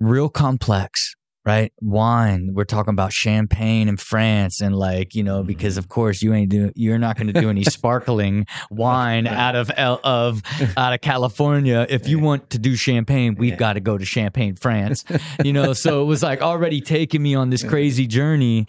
[0.00, 1.14] real complex,
[1.50, 1.72] right?
[1.80, 2.50] Wine.
[2.54, 5.48] We're talking about champagne in France and like, you know, mm-hmm.
[5.48, 9.56] because of course you ain't do you're not going to do any sparkling wine out
[9.56, 10.42] of of
[10.76, 11.86] out of California.
[11.88, 15.04] If you want to do champagne, we've got to go to Champagne, France.
[15.44, 18.66] You know, so it was like already taking me on this crazy journey.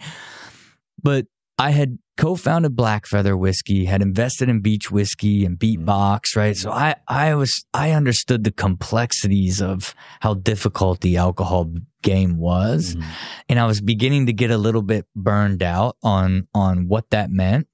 [1.02, 1.26] But
[1.58, 6.56] I had co-founded Black Feather Whiskey, had invested in Beach Whiskey and Beatbox, right?
[6.56, 12.96] So I, I was, I understood the complexities of how difficult the alcohol game was,
[12.96, 13.04] Mhm.
[13.48, 17.30] and I was beginning to get a little bit burned out on on what that
[17.30, 17.68] meant.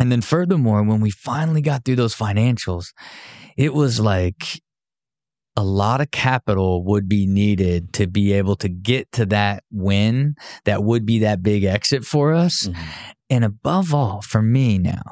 [0.00, 2.86] And then furthermore, when we finally got through those financials,
[3.56, 4.60] it was like
[5.56, 10.34] a lot of capital would be needed to be able to get to that win
[10.64, 12.66] that would be that big exit for us.
[12.66, 12.76] Mhm.
[13.30, 15.02] And above all, for me now,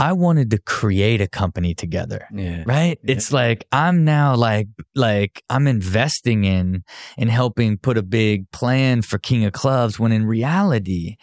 [0.00, 2.26] I wanted to create a company together.
[2.32, 2.64] Yeah.
[2.66, 2.98] Right?
[3.02, 3.12] Yeah.
[3.12, 6.84] It's like I'm now like like I'm investing in
[7.18, 11.16] and helping put a big plan for King of Clubs when in reality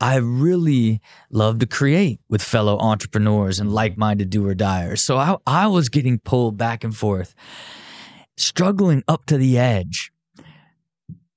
[0.00, 5.04] I really love to create with fellow entrepreneurs and like-minded do or diers.
[5.04, 7.32] So I I was getting pulled back and forth,
[8.36, 10.10] struggling up to the edge.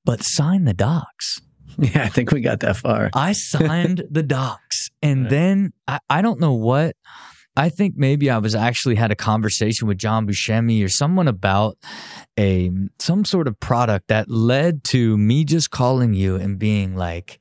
[0.05, 1.39] But sign the docs.
[1.93, 2.03] Yeah.
[2.03, 3.09] I think we got that far.
[3.13, 4.89] I signed the docs.
[5.01, 5.29] And Right.
[5.29, 6.95] then I, I don't know what.
[7.55, 11.77] I think maybe I was actually had a conversation with John Buscemi or someone about
[12.37, 17.39] a some sort of product that led to me just calling you and being like,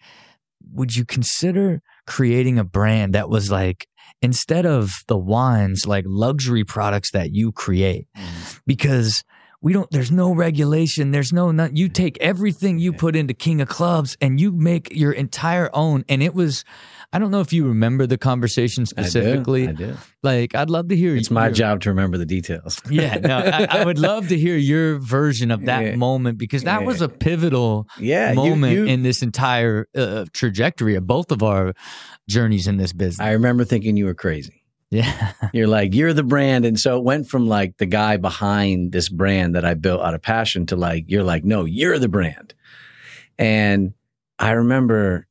[0.72, 3.86] would you consider creating a brand that was like
[4.22, 8.06] instead of the wines, like luxury products that you create?
[8.16, 8.60] Mm.
[8.66, 9.22] because
[9.60, 13.68] we don't there's no regulation there's no you take everything you put into king of
[13.68, 16.64] clubs and you make your entire own and it was
[17.12, 19.08] i don't know if you remember the conversation I do.
[19.08, 19.96] specifically I do.
[20.22, 22.80] like i'd love to hear It's my your- job to remember the details.
[22.90, 25.96] yeah no I, I would love to hear your version of that Yeah.
[25.96, 26.86] moment because that Yeah.
[26.86, 28.30] was a pivotal Yeah.
[28.30, 31.72] you- moment you- in this entire uh, trajectory of both of our
[32.28, 34.62] journeys in this business I remember thinking you were crazy.
[34.90, 36.64] Yeah You're like, you're the brand.
[36.64, 40.14] And so it went from like the guy behind this brand that I built out
[40.14, 42.54] of passion to like, you're like, no, you're the brand.
[43.38, 43.94] And
[44.38, 45.26] I remember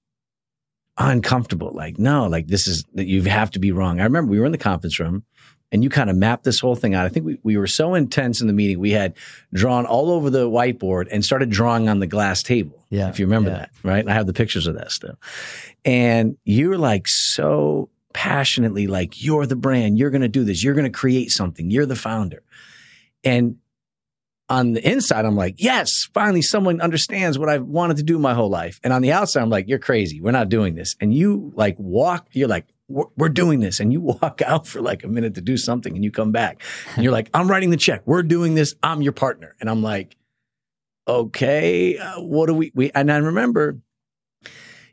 [0.98, 4.00] uncomfortable, like, no, like this is that you have to be wrong.
[4.00, 5.24] I remember we were in the conference room
[5.72, 7.06] and you kind of mapped this whole thing out.
[7.06, 8.80] I think we, we were so intense in the meeting.
[8.80, 9.14] We had
[9.54, 12.84] drawn all over the whiteboard and started drawing on the glass table.
[12.90, 13.58] Yeah, If you remember yeah.
[13.58, 14.08] that, right?
[14.08, 15.18] I have the pictures of that stuff.
[15.84, 20.00] And you were like so passionately like, you're the brand.
[20.00, 20.64] You're going to do this.
[20.64, 21.70] You're going to create something.
[21.70, 22.42] You're the founder.
[23.24, 23.58] And
[24.50, 28.34] on the inside, I'm like, yes, finally someone understands what I've wanted to do my
[28.34, 28.80] whole life.
[28.84, 30.20] And on the outside, I'm like, you're crazy.
[30.20, 30.96] We're not doing this.
[31.00, 33.80] And you like walk, you're like, we're, doing this.
[33.80, 36.64] And you walk out for like a minute to do something and you come back
[36.96, 38.02] and you're like, I'm writing the check.
[38.08, 38.74] We're doing this.
[38.82, 39.56] I'm your partner.
[39.62, 40.18] And I'm like,
[41.08, 43.78] okay, uh, what do we, we, and I remember,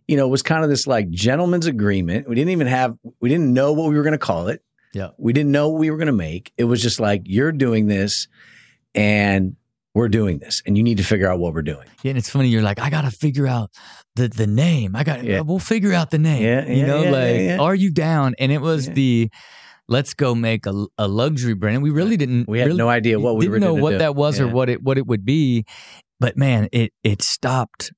[0.06, 2.28] you know, it was kind of this like gentleman's agreement.
[2.28, 4.62] We didn't even have, we didn't know what we were going to call it.
[4.92, 5.10] Yeah.
[5.18, 6.52] We didn't know what we were going to make.
[6.56, 8.28] It was just like, you're doing this
[8.94, 9.56] and
[9.94, 11.86] we're doing this and you need to figure out what we're doing.
[12.02, 12.48] Yeah, and it's funny.
[12.48, 13.70] You're like, I gotta figure out
[14.16, 14.96] the the name.
[14.96, 15.24] I got.
[15.24, 15.40] Yeah.
[15.40, 16.42] We'll figure out the name.
[16.42, 18.34] Yeah, you yeah, know, yeah, like, are you down?
[18.38, 19.30] And it was the
[19.88, 21.82] let's go make a, a luxury brand.
[21.82, 22.48] We really didn't.
[22.48, 23.98] We had really no idea what we didn't were know what do.
[23.98, 25.64] that was or what it what it would be.
[26.18, 27.92] But man, it it stopped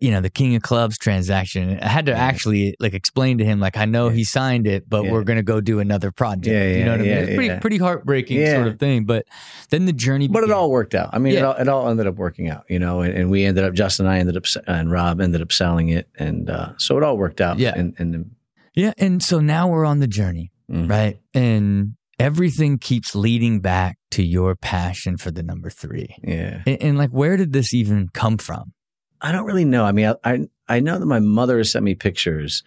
[0.00, 1.78] you know, the King of Clubs transaction.
[1.80, 2.18] I had to Yeah.
[2.18, 4.14] actually like explain to him, like, I know Yeah.
[4.16, 5.12] he signed it, but Yeah.
[5.12, 6.46] we're going to go do another project.
[6.46, 7.12] Yeah, you know what I mean?
[7.12, 9.04] It's pretty, pretty heartbreaking sort of thing.
[9.04, 9.26] But
[9.70, 11.10] then the journey, But it all worked out.
[11.12, 13.44] I mean, it, all, it all ended up working out, you know, and, and we
[13.44, 16.08] ended up, Justin and I ended up, and Rob ended up selling it.
[16.18, 17.58] And uh, so it all worked out.
[17.58, 17.72] Yeah.
[17.76, 18.30] And, and
[18.74, 18.92] yeah.
[18.98, 20.88] And so now we're on the journey, Mhm.
[20.90, 21.18] right?
[21.34, 26.14] And everything keeps leading back to your passion for the number three.
[26.22, 26.62] yeah.
[26.66, 28.72] And, and like, where did this even come from?
[29.20, 29.84] I don't really know.
[29.84, 32.62] I mean, I, I, I know that my mother has sent me pictures.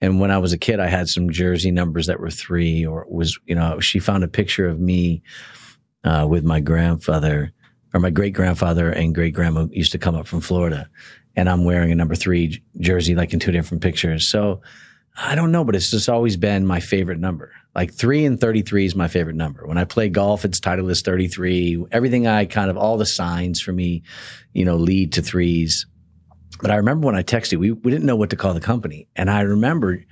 [0.00, 3.06] And when I was a kid, I had some jersey numbers that were three or
[3.08, 5.22] was, you know, she found a picture of me
[6.04, 7.52] uh, with my grandfather
[7.92, 10.88] or my great grandfather and great grandma used to come up from Florida.
[11.36, 14.26] And I'm wearing a number three jersey, like in two different pictures.
[14.26, 14.62] So
[15.16, 17.52] I don't know, but it's just always been my favorite number.
[17.74, 19.66] Like three and 33 is my favorite number.
[19.66, 21.86] When I play golf, it's Titleist 33.
[21.92, 24.02] Everything I kind of, all the signs for me,
[24.52, 25.86] you know, lead to threes.
[26.60, 29.08] But I remember when I texted, we, we didn't know what to call the company.
[29.14, 30.04] And I remember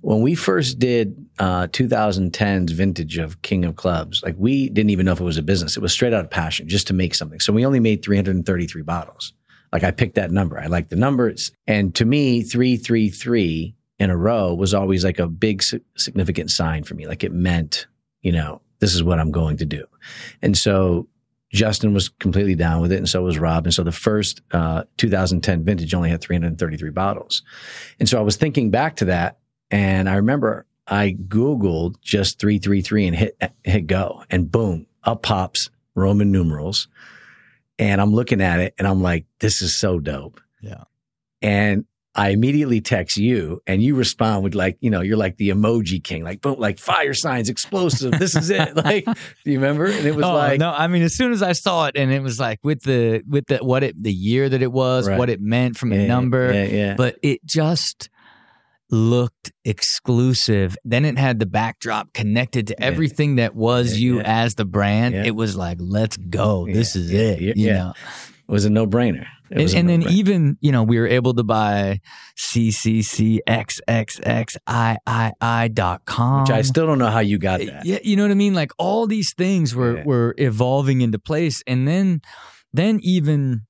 [0.00, 5.06] when we first did uh, 2010's vintage of King of Clubs, like we didn't even
[5.06, 5.76] know if it was a business.
[5.76, 7.40] It was straight out of passion just to make something.
[7.40, 9.32] So we only made 333 bottles.
[9.72, 10.58] Like I picked that number.
[10.58, 11.52] I liked the numbers.
[11.66, 15.62] And to me, 333 in a row was always like a big
[15.96, 17.06] significant sign for me.
[17.06, 17.86] Like it meant,
[18.22, 19.84] you know, this is what I'm going to do.
[20.42, 21.08] And so
[21.52, 23.66] Justin was completely down with it, and so was Rob.
[23.66, 27.42] And so the first uh, 2010 vintage only had 333 bottles.
[28.00, 29.38] And so I was thinking back to that,
[29.70, 35.70] and I remember I Googled just 333 and hit hit go, and boom, up pops
[35.94, 36.88] Roman numerals.
[37.78, 40.40] And I'm looking at it, and I'm like, this is so dope.
[40.62, 40.84] Yeah.
[41.42, 45.48] And I immediately text you, and you respond with like, you know, you're like the
[45.48, 48.12] emoji king, like boom, like fire signs, explosive.
[48.18, 48.76] This is it.
[48.84, 49.86] Like, do you remember?
[49.86, 52.12] And it was oh, like, no, I mean, as soon as I saw it, and
[52.12, 55.18] it was like with the with the what it the year that it was, Right.
[55.18, 56.94] what it meant from a number, Yeah, yeah.
[56.96, 58.10] but it just
[58.90, 60.76] looked exclusive.
[60.84, 62.84] Then it had the backdrop connected to Yeah.
[62.86, 64.42] everything that was Yeah, you yeah.
[64.44, 65.14] as the brand.
[65.14, 65.24] Yeah.
[65.24, 66.66] It was like, let's go.
[66.66, 67.40] This is yeah, it.
[67.40, 67.74] yeah, you yeah.
[67.78, 67.92] know?
[68.48, 69.26] it was a no brainer.
[69.54, 72.00] And, and then even, you know, we were able to buy
[75.02, 76.42] CCCXXXIII.com.
[76.42, 77.84] which I still don't know how you got that.
[77.84, 78.54] Yeah, you know what I mean?
[78.54, 80.04] Like all these things were Yeah.
[80.04, 82.20] were evolving into place, and then
[82.72, 83.62] then even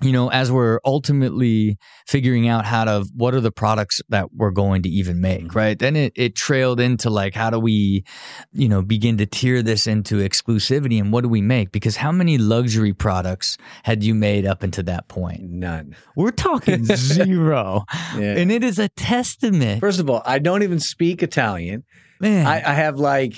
[0.00, 4.50] you know as we're ultimately figuring out how to what are the products that we're
[4.52, 5.54] going to even make Mhm.
[5.54, 8.04] right then it, it trailed into like how do we
[8.52, 12.12] you know begin to tier this into exclusivity and what do we make because how
[12.12, 15.96] many luxury products had you made up until that point None.
[16.16, 17.84] we're talking zero
[18.16, 18.36] Yeah.
[18.38, 21.82] and it is a testament First of all, I don't even speak Italian.
[22.20, 23.34] man I, I have like,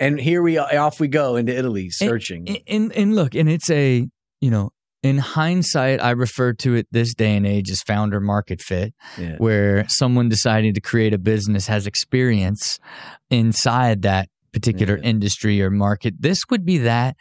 [0.00, 2.48] and here we off we go into Italy searching.
[2.48, 4.06] And, and and look, and it's a
[4.40, 4.70] you know,
[5.04, 9.36] in hindsight, I refer to it this day and age as founder market fit, yeah.
[9.36, 12.78] where someone deciding to create a business has experience
[13.30, 15.08] inside that particular Yeah.
[15.10, 16.14] industry or market.
[16.20, 17.16] This would be that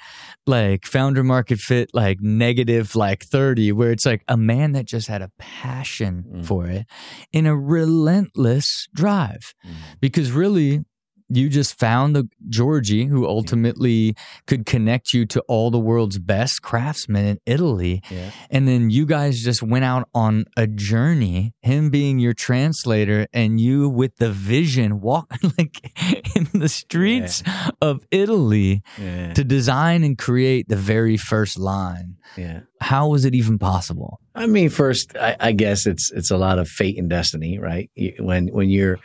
[0.46, 5.08] like founder market fit, like negative like 30, where it's like a man that just
[5.08, 6.46] had a passion Mm.
[6.46, 6.86] for it
[7.32, 9.72] in a relentless drive Mhm.
[10.00, 10.82] because really
[11.36, 14.16] you just found the Georgie who ultimately
[14.48, 18.02] could connect you to all the world's best craftsmen in Italy.
[18.10, 18.32] Yeah.
[18.50, 23.60] And then you guys just went out on a journey, him being your translator and
[23.60, 25.92] you with the vision walking like
[26.36, 27.44] in the streets
[27.82, 29.34] of Italy Yeah.
[29.34, 32.16] to design and create the very first line.
[32.38, 32.62] yeah.
[32.82, 34.20] How was it even possible?
[34.36, 37.90] I mean, first, I, I guess it's it's a lot of fate and destiny, right?
[38.20, 39.00] When when you're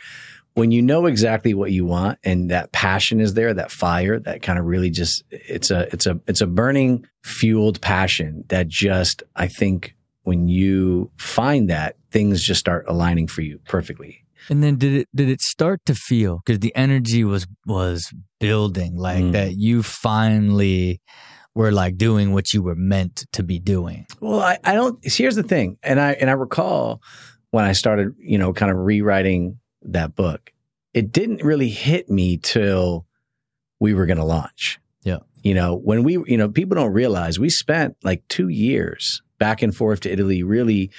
[0.59, 4.41] when you know exactly what you want and that passion is there, that fire, that
[4.41, 9.23] kind of really just it's a it's a it's a burning fueled passion that just
[9.35, 14.23] I think when you find that things just start aligning for you perfectly.
[14.49, 18.95] And then did it did it start to feel because the energy was was building
[18.97, 19.31] like Mm.
[19.33, 21.01] that you finally
[21.55, 24.05] were like doing what you were meant to be doing.
[24.21, 24.97] Well, I, I don't.
[25.03, 27.01] Here's the thing, and I and I recall
[27.51, 30.51] when I started, you know, kind of rewriting that book,
[30.93, 33.05] it didn't really hit me till
[33.79, 34.79] we were going to launch.
[35.03, 35.19] Yeah.
[35.43, 39.61] You know, when we, you know, people don't realize we spent like two years back
[39.61, 40.91] and forth to Italy, really.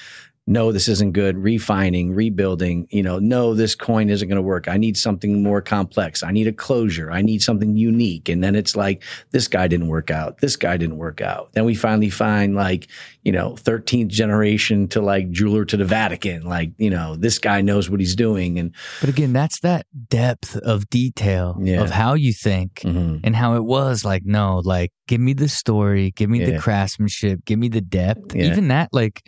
[0.46, 1.38] No, this isn't good.
[1.38, 2.88] Refining, rebuilding.
[2.90, 4.66] You know, no, this coin isn't going to work.
[4.66, 6.22] I need something more complex.
[6.24, 7.10] I need a closure.
[7.12, 8.28] I need something unique.
[8.28, 10.38] And then it's like, this guy didn't work out.
[10.40, 11.52] This guy didn't work out.
[11.52, 12.88] Then we finally find like,
[13.22, 16.42] you know, 13th generation to like jeweler to the Vatican.
[16.44, 18.58] Like, you know, this guy knows what he's doing.
[18.58, 21.82] And But again, that's that depth of detail Yeah.
[21.82, 23.18] of how you think mm-hmm.
[23.22, 26.52] and how it was like no, like give me the story, give me Yeah.
[26.52, 28.34] the craftsmanship, give me the depth.
[28.34, 28.46] Yeah.
[28.46, 29.22] Even that like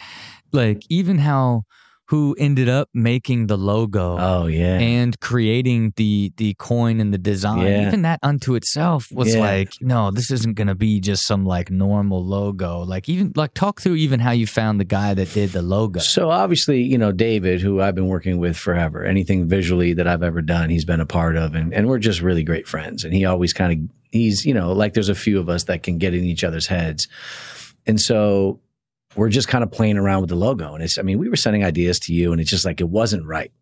[0.53, 1.63] like even how
[2.09, 4.79] who ended up making the logo Oh yeah.
[4.79, 7.87] and creating the the coin and the design Yeah.
[7.87, 9.41] even that unto itself was Yeah.
[9.41, 13.55] like no this isn't going to be just some like normal logo like even like
[13.55, 16.99] talk through even how you found the guy that did the logo So obviously, you
[16.99, 20.85] know, David, who I've been working with forever, anything visually that I've ever done, he's
[20.85, 23.05] been a part of and, and we're just really great friends.
[23.05, 23.79] And he always kind of
[24.11, 26.67] he's, you know, like there's a few of us that can get in each other's
[26.67, 27.09] heads.
[27.87, 28.61] And so
[29.15, 30.75] we're just kind of playing around with the logo.
[30.75, 32.89] And it's I mean, we were sending ideas to you and it's just like it
[32.89, 33.53] wasn't right.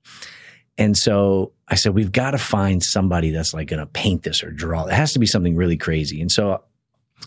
[0.78, 4.42] And so I said, we've got to find somebody that's like going to paint this
[4.42, 4.86] or draw.
[4.86, 6.20] It has to be something really crazy.
[6.20, 6.64] And so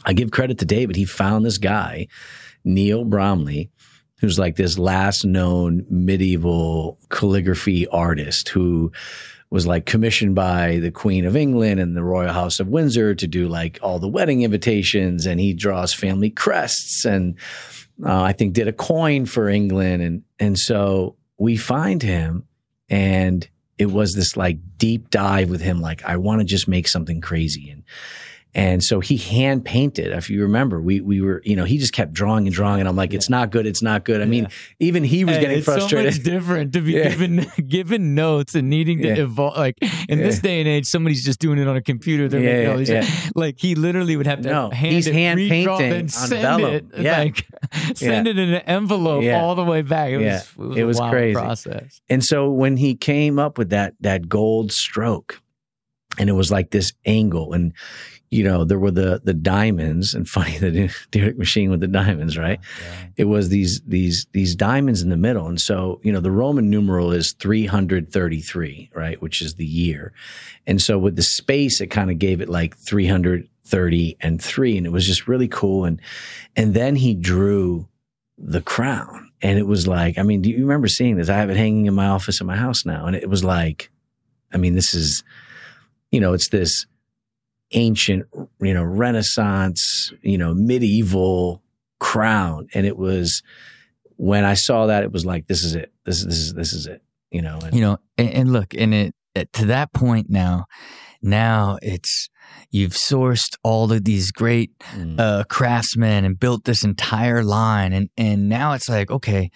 [0.06, 0.96] I give credit to David.
[0.96, 2.08] He found this guy,
[2.64, 3.70] Neil Bromley,
[4.20, 8.92] who's like this last known medieval calligraphy artist who
[9.54, 13.28] was like commissioned by the Queen of England and the Royal House of Windsor to
[13.28, 15.28] do like all the wedding invitations.
[15.28, 17.36] And he draws family crests and
[18.04, 20.02] uh, I think did a coin for England.
[20.02, 22.48] And, and so we find him
[22.90, 23.48] and
[23.78, 25.82] it was this like deep dive with him.
[25.82, 27.70] Like, I want to just make something crazy.
[27.70, 27.84] And,
[28.56, 30.12] and so he hand painted.
[30.12, 32.88] If you remember, we we were, you know, he just kept drawing and drawing, and
[32.88, 34.22] I'm like, it's not good, it's not good.
[34.22, 34.48] I mean,
[34.80, 36.14] even he was Hey, getting it's frustrated.
[36.14, 37.10] So much different to be Yeah.
[37.10, 39.24] given given notes and needing to Yeah.
[39.24, 39.58] evolve.
[39.58, 39.78] Like
[40.08, 42.28] in this day and age, somebody's just doing it on a computer.
[42.30, 43.08] They're Yeah, making yeah.
[43.36, 46.86] like he literally would have to No, hand he's it, hand painting on send it,
[47.00, 47.20] Yeah.
[47.20, 47.48] like
[47.96, 49.42] send it in an envelope Yeah.
[49.42, 50.12] all the way back.
[50.12, 50.34] It Yeah.
[50.36, 51.34] was it was, It a was crazy.
[51.34, 52.02] process.
[52.10, 55.42] And so when he came up with that that gold stroke,
[56.20, 57.74] and it was like this angle, and
[58.34, 62.38] you know there were the the diamonds, and funny the Dyrdek machine with the diamonds,
[62.38, 62.60] right?
[63.16, 66.70] It was these these these diamonds in the middle, and so you know the Roman
[66.70, 70.14] numeral is three hundred thirty three, right, which is the year,
[70.66, 74.42] and so with the space, it kind of gave it like three hundred thirty and
[74.42, 76.02] three, and it was just really cool, and
[76.56, 77.88] and then he drew
[78.38, 79.30] the crown.
[79.42, 81.28] And it was like, I mean, do you remember seeing this?
[81.28, 83.06] I have it hanging in my office in my house now.
[83.06, 83.92] And it was like,
[84.54, 85.22] I mean, this is,
[86.12, 86.86] you know, it's this
[87.74, 88.26] ancient,
[88.62, 91.62] you know, Renaissance, you know, medieval
[92.00, 92.68] crown.
[92.74, 93.42] And it was
[94.18, 95.92] when I saw that, it was like, this is it.
[96.06, 97.02] This is, this is, this is it,
[97.32, 100.66] you know, and you know and, and look and it, it to that point now
[101.22, 102.30] now it's
[102.70, 105.20] you've sourced all of these great Mm.
[105.20, 109.50] uh, craftsmen and built this entire line and and now it's like okay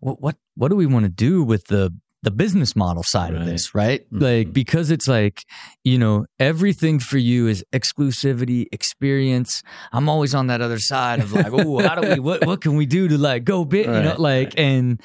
[0.00, 3.46] what what what do we want to do with the the business model side of
[3.46, 4.20] this right Mhm.
[4.22, 5.42] like because it's like
[5.84, 9.62] you know everything for you is exclusivity experience
[9.92, 12.76] i'm always on that other side of like oh how do we what what can
[12.76, 14.58] we do to like go big you know like right.
[14.58, 15.00] and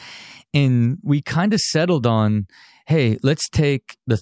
[0.54, 2.48] and we kind of settled on
[2.88, 4.18] hey let's take the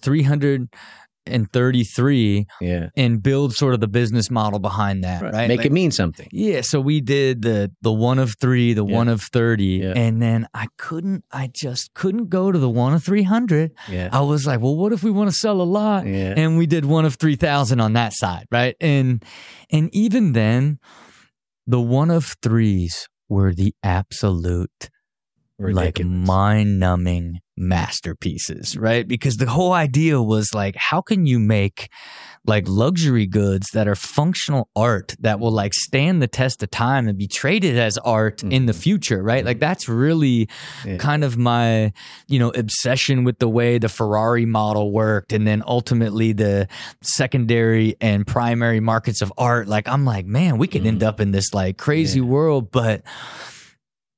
[1.26, 5.72] 333 yeah, and build sort of the business model behind that right, Make Like- it
[5.72, 6.28] mean something.
[6.32, 8.96] yeah, so we did the the one of three, the Yeah.
[8.96, 9.94] one of thirty, Yeah.
[9.96, 13.72] and then I couldn't, I just couldn't go to the one of three hundred.
[13.90, 14.10] Yeah.
[14.12, 16.06] I was like, well, what if we want to sell a lot?
[16.06, 16.34] Yeah.
[16.36, 18.76] And we did one of three thousand on that side, right?
[18.82, 19.24] And
[19.72, 20.80] and even then,
[21.68, 24.90] the one of threes were the absolute
[25.60, 26.28] like Ridiculous.
[26.28, 29.08] mind numbing masterpieces, right?
[29.08, 31.90] Because the whole idea was like, how can you make
[32.46, 37.08] like luxury goods that are functional art that will like stand the test of time
[37.08, 39.46] and be traded as art in the future, right?
[39.46, 40.90] Like that's really Mm-hmm.
[40.90, 40.98] Yeah.
[40.98, 41.94] kind of my,
[42.28, 46.68] you know, obsession with the way the Ferrari model worked and then ultimately the
[47.02, 49.68] secondary and primary markets of art.
[49.68, 51.08] Like I'm like, man, we could end Mm-hmm.
[51.08, 53.04] up in this like crazy world, but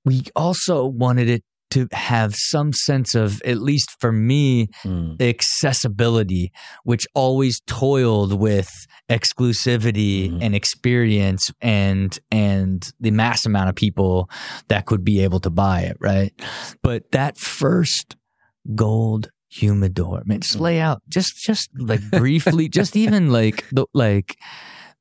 [0.04, 1.44] we also wanted it
[1.76, 5.22] to have some sense of, at least for me, Mm.
[5.22, 6.52] accessibility,
[6.84, 8.70] which always toiled with
[9.10, 10.40] exclusivity Mhm.
[10.42, 14.30] and experience and and the mass amount of people
[14.68, 16.34] that could be able to buy it, right?
[16.82, 18.16] But that first
[18.74, 24.36] gold humidor, man, just lay out, just just like briefly, just even like the like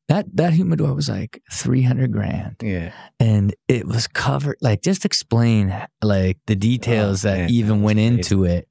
[0.08, 2.92] that that humidor was like three hundred grand Yeah.
[3.18, 7.84] and it was covered like just explain like the details Oh, that man, even that
[7.84, 8.14] went crazy.
[8.14, 8.68] into it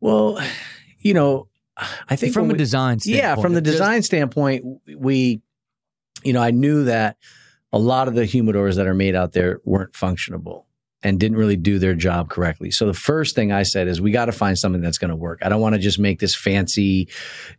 [0.00, 0.40] Well,
[0.98, 1.48] you know,
[2.08, 3.22] I think from a we- design standpoint.
[3.22, 4.64] Yeah, from the Just- design standpoint,
[4.98, 5.40] we,
[6.24, 7.16] you know, I knew that
[7.72, 10.64] a lot of the humidors that are made out there weren't functionable
[11.02, 12.70] and didn't really do their job correctly.
[12.70, 15.16] So the first thing I said is we got to find something that's going to
[15.16, 15.40] work.
[15.42, 17.08] I don't want to just make this fancy,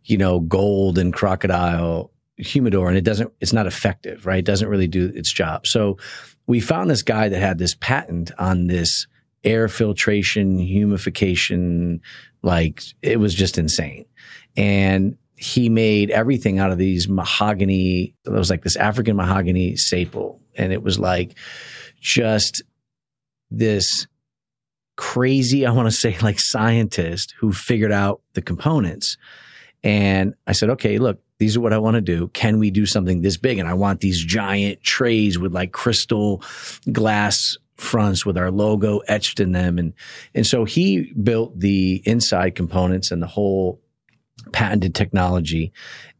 [0.04, 4.38] you know, gold and crocodile humidor and it doesn't it's not effective, right?
[4.38, 5.66] It doesn't really do its job.
[5.66, 5.98] So
[6.46, 9.06] we found this guy that had this patent on this
[9.44, 12.00] air filtration, humidification,
[12.42, 14.06] like it was just insane.
[14.56, 18.14] And he made everything out of these mahogany.
[18.24, 20.40] It was like this African mahogany staple.
[20.56, 21.36] And it was like
[22.00, 22.62] just
[23.50, 24.06] this
[24.96, 29.16] crazy, I want to say like scientist who figured out the components.
[29.82, 32.28] And I said, okay, look, these are what I want to do.
[32.28, 33.58] Can we do something this big?
[33.58, 36.42] And I want these giant trays with like crystal
[36.90, 39.78] glass fronts with our logo etched in them.
[39.78, 39.94] And,
[40.34, 43.80] and so he built the inside components and the whole
[44.52, 45.72] patented technology.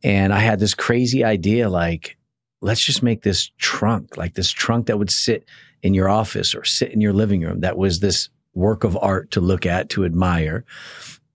[0.02, 2.16] And I had this crazy idea, like,
[2.60, 5.44] let's just make this trunk, like this trunk that would sit
[5.82, 7.60] in your office or sit in your living room.
[7.60, 10.64] That was this work of art to look at, to admire.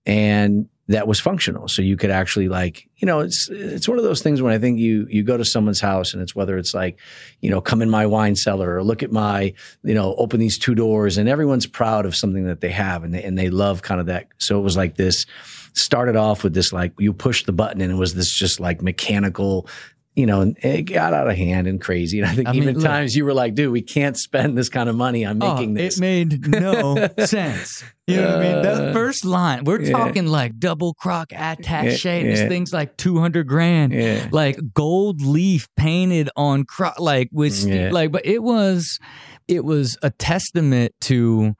[0.06, 1.68] And that was functional.
[1.68, 4.58] So you could actually like, you know, it's it's one of those things when I
[4.58, 7.00] think you you go to someone's house and it's whether it's like,
[7.42, 10.58] you know, come in my wine cellar or look at my, you know, open these
[10.58, 13.84] two doors and everyone's proud of something that they have and they and they love
[13.84, 14.30] kind of that.
[14.40, 15.28] So it was like this
[15.74, 18.82] started off with this like you push the button and it was this just like
[18.82, 19.68] mechanical
[20.20, 22.20] you know, it got out of hand and crazy.
[22.20, 24.58] And I think I even mean, times look, you were like, dude, we can't spend
[24.58, 25.98] this kind of money on oh, making oh, this.
[25.98, 27.86] It made no sense.
[28.06, 28.62] You know what I mean?
[28.62, 29.92] The uh, first line, we're yeah.
[29.92, 32.22] talking like double crock attache.
[32.22, 33.94] Yeah, This thing's like 200 grand.
[33.94, 34.28] Yeah.
[34.30, 37.64] Like gold leaf painted on crock, like with,
[37.94, 39.00] like, but it was,
[39.48, 41.56] it was a testament to,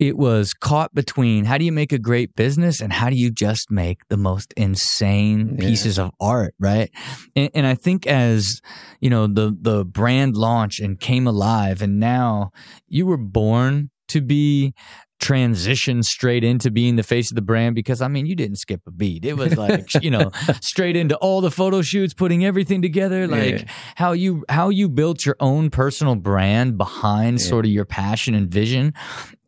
[0.00, 3.30] it was caught between how do you make a great business and how do you
[3.30, 5.68] just make the most insane yeah.
[5.68, 6.90] pieces of art right
[7.36, 8.60] and, and, i think as
[9.00, 12.50] you know the the brand launch and came alive and now
[12.88, 14.74] you were born to be
[15.20, 18.80] transition straight into being the face of the brand because I mean you didn't skip
[18.86, 19.24] a beat.
[19.24, 23.60] It was like you know straight into all the photo shoots, putting everything together, like
[23.60, 23.64] yeah.
[23.96, 27.46] how you how you built your own personal brand behind yeah.
[27.46, 28.94] sort of your passion and vision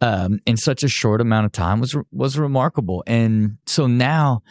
[0.00, 3.02] um, in such a short amount of time was was remarkable.
[3.06, 4.42] And so now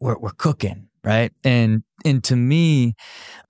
[0.00, 1.32] we're we're cooking right?
[1.44, 2.94] And and to me,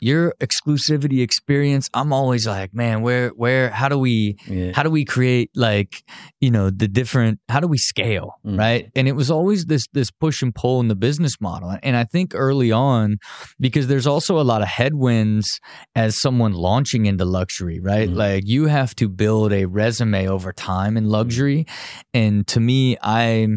[0.00, 4.72] your exclusivity experience, I'm always like, man, where where how do we yeah.
[4.74, 6.02] how do we create like,
[6.40, 8.58] you know, the different how do we scale, mm.
[8.58, 8.90] right?
[8.94, 11.76] And it was always this this push and pull in the business model.
[11.82, 13.16] And I think early on
[13.58, 15.60] because there's also a lot of headwinds
[15.94, 18.08] as someone launching into luxury, right?
[18.08, 18.16] Mm.
[18.16, 21.66] Like you have to build a resume over time in luxury.
[22.12, 23.48] And to me, I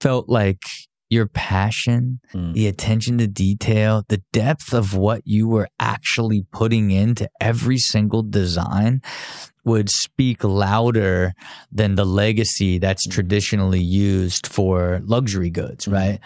[0.00, 0.62] felt like
[1.10, 2.52] your passion, mm.
[2.52, 8.22] the attention to detail, the depth of what you were actually putting into every single
[8.22, 9.00] design
[9.64, 11.34] would speak louder
[11.70, 13.12] than the legacy that's mm.
[13.12, 15.92] traditionally used for luxury goods, mm.
[15.92, 16.20] right?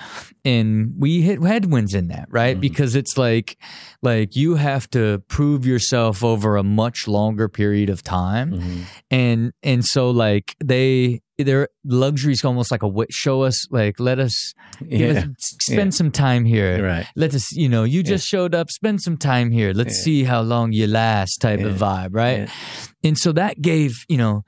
[0.44, 2.56] And we hit headwinds in that, right?
[2.56, 2.60] Mm.
[2.60, 3.58] Because it's like
[4.00, 8.52] like you have to prove yourself over a much longer period of time.
[8.52, 8.80] Mm-hmm.
[9.10, 14.18] And and so like they their luxury is almost like a show us like let
[14.18, 14.54] us
[14.88, 15.20] give yeah.
[15.20, 15.96] us spend yeah.
[15.96, 16.84] some time here.
[16.84, 17.06] Right.
[17.16, 18.38] Let us you know you just yeah.
[18.38, 19.72] showed up spend some time here.
[19.72, 22.48] Let's see how long you last type of vibe right?
[23.04, 24.44] And so that gave you know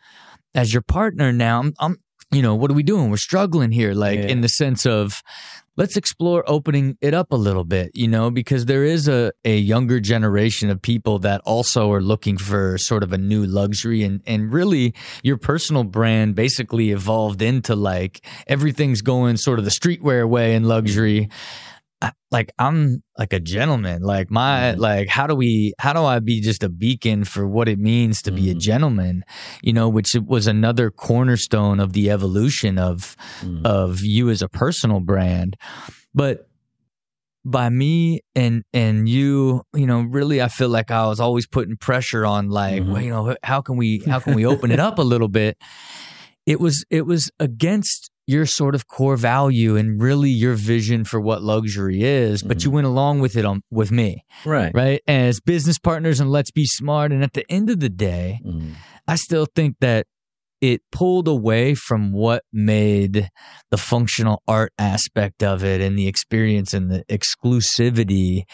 [0.55, 1.97] as your partner now I'm, I'm
[2.31, 3.11] you know what are we doing?
[3.11, 5.23] We're struggling here like in the sense of
[5.77, 9.57] let's explore opening it up a little bit, you know, because there is a, a
[9.57, 14.03] younger generation of people that also are looking for sort of a new luxury.
[14.03, 19.71] And, and really your personal brand basically evolved into like everything's going sort of the
[19.71, 21.29] streetwear way in luxury
[22.31, 24.03] like I'm like a gentleman.
[24.03, 24.81] Like my mm-hmm.
[24.81, 28.23] like how do we how do I be just a beacon for what it means
[28.23, 28.37] to mm-hmm.
[28.37, 28.61] be a mm-hmm.
[28.61, 29.25] gentleman?
[29.63, 33.65] You know, which was another cornerstone of the evolution of mm-hmm.
[33.65, 35.57] of you as a personal brand.
[36.15, 36.49] But
[37.45, 41.77] by me and and you, you know, really I feel like I was always putting
[41.77, 42.97] pressure on like, mm-hmm.
[42.97, 45.59] you know, how can we how can we open it up a little bit?
[46.47, 51.21] It was it was against your sort of core value and really your vision for
[51.21, 52.69] what luxury is, but mm-hmm.
[52.69, 54.25] you went along with it on with me.
[54.45, 54.73] Right.
[54.75, 55.03] Right.
[55.07, 57.13] As business partners and let's be smart.
[57.13, 58.73] And at the end of the day, mm-hmm.
[59.07, 60.07] I still think that
[60.61, 63.29] it pulled away from what made
[63.71, 68.45] the functional art aspect of it and the experience and the exclusivity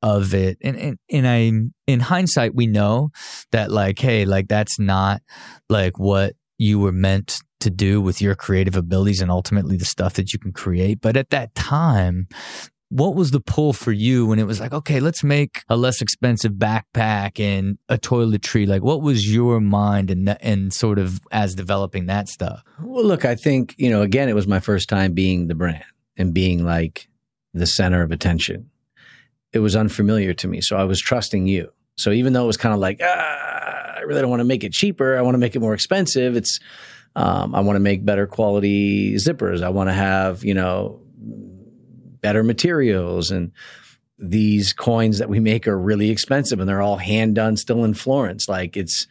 [0.00, 0.58] of it.
[0.62, 1.50] And, and, and I,
[1.88, 3.10] in hindsight, we know
[3.50, 5.22] that like, hey, like that's not
[5.68, 10.14] like what you were meant to do with your creative abilities and ultimately the stuff
[10.14, 11.00] that you can create.
[11.00, 12.28] But at that time,
[12.88, 16.00] what was the pull for you when it was like, okay, let's make a less
[16.00, 18.66] expensive backpack and a toiletry?
[18.66, 22.62] Like, what was your mind and and sort of as developing that stuff?
[22.80, 25.84] Well, look, I think you know, again, it was my first time being the brand
[26.16, 27.08] and being like
[27.52, 28.70] the center of attention.
[29.52, 31.72] It was unfamiliar to me, so I was trusting you.
[31.96, 34.72] So even though it was kind of like, ah, really don't want to make it
[34.72, 36.36] cheaper, I want to make it more expensive.
[36.36, 36.60] It's
[37.16, 39.62] um, I want to make better quality zippers.
[39.62, 41.00] I want to have, you know,
[42.20, 43.30] better materials.
[43.30, 43.52] And
[44.18, 47.94] these coins that we make are really expensive and they're all hand done still in
[47.94, 48.48] Florence.
[48.48, 49.06] Like it's,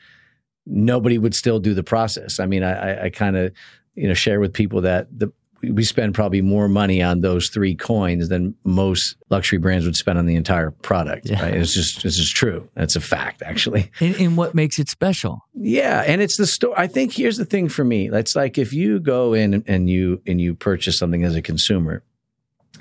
[0.67, 2.39] nobody would still do the process.
[2.39, 3.53] I mean, I, I, I kind of,
[3.95, 5.31] you know, share with people that the,
[5.71, 10.17] we spend probably more money on those three coins than most luxury brands would spend
[10.17, 11.29] on the entire product.
[11.29, 11.41] Yeah.
[11.41, 11.53] Right?
[11.53, 12.67] It's just this is true.
[12.73, 13.91] That's a fact, actually.
[14.05, 15.39] And, and, what makes it special?
[15.53, 16.75] Yeah, and it's the story.
[16.77, 18.09] I think here's the thing for me.
[18.09, 22.03] It's like if you go in and you and you purchase something as a consumer,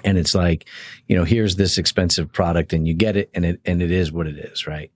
[0.02, 0.68] and it's like,
[1.06, 4.12] you know, here's this expensive product, and you get it, and it and it is
[4.12, 4.90] what it is, right?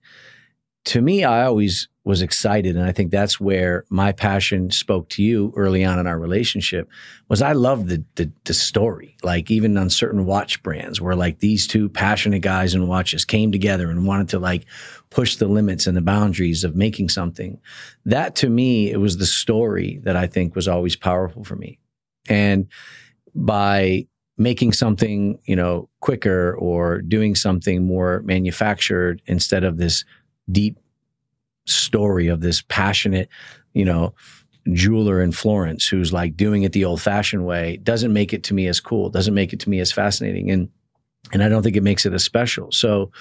[0.85, 2.75] To me, I always was excited.
[2.75, 6.89] And I think that's where my passion spoke to you early on in our relationship
[7.27, 9.15] was I love the, the, the, story.
[9.21, 13.51] Like even on certain watch brands where like these two passionate guys in watches came
[13.51, 14.65] together and wanted to like
[15.11, 17.61] push the limits and the boundaries of making something.
[18.05, 21.77] That to me, it was the story that I think was always powerful for me.
[22.27, 22.69] And
[23.35, 30.03] by making something, you know, quicker or doing something more manufactured instead of this
[30.51, 30.79] deep
[31.69, 33.29] story of this passionate,
[33.73, 34.13] you know,
[34.73, 38.53] jeweler in Florence who's like doing it the old fashioned way doesn't make it to
[38.53, 40.51] me as cool, doesn't make it to me as fascinating.
[40.51, 40.69] And,
[41.31, 42.71] and I don't think it makes it as special.
[42.71, 43.11] So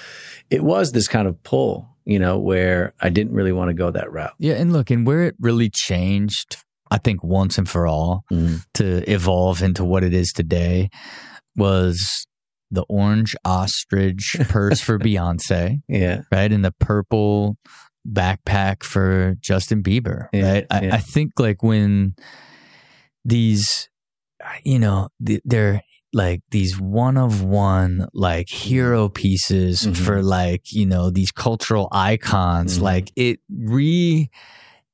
[0.51, 3.91] it was this kind of pull, you know, where I didn't really want to go
[3.91, 4.35] that route.
[4.39, 4.55] Yeah.
[4.55, 6.57] And look, and where it really changed,
[6.91, 8.57] I think once and for all mm-hmm.
[8.75, 10.91] to evolve into what it is today
[11.57, 12.27] was
[12.71, 15.83] the orange ostrich purse for Beyonce.
[15.89, 16.23] Yeah.
[16.31, 16.53] Right.
[16.53, 17.57] And the purple
[18.13, 20.67] backpack for Justin Bieber, yeah, right?
[20.71, 20.95] I, yeah.
[20.95, 22.15] I, think like when
[23.25, 23.89] these,
[24.65, 25.83] you know, they're
[26.13, 29.93] like these one of one like hero pieces mm-hmm.
[29.93, 32.85] for like, you know, these cultural icons, mm-hmm.
[32.85, 34.31] like it re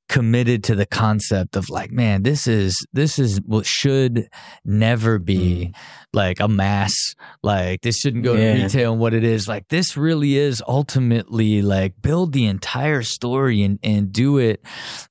[0.09, 4.28] committed to the concept of like man this is this is what should
[4.64, 5.74] never be mm.
[6.12, 7.14] like a mass.
[7.42, 8.55] Like this shouldn't go yeah.
[8.55, 9.48] to retail and what it is.
[9.48, 14.61] Like this really is ultimately like build the entire story and and do it.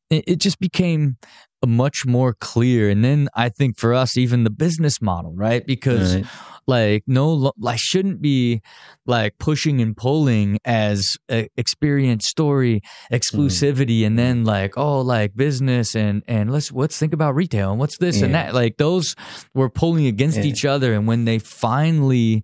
[0.10, 1.18] It, it just became
[1.66, 2.90] much more clear.
[2.90, 5.66] And then i think for us even the business model right?
[5.66, 6.26] Because right
[6.68, 8.62] like no like shouldn't be
[9.06, 14.08] like pushing and pulling as experience story exclusivity mm.
[14.08, 17.98] and then like oh like business and and let's let's think about retail and what's
[17.98, 18.26] this yeah.
[18.26, 19.16] and that like those
[19.54, 20.46] were pulling against yeah.
[20.46, 22.44] each other and when they finally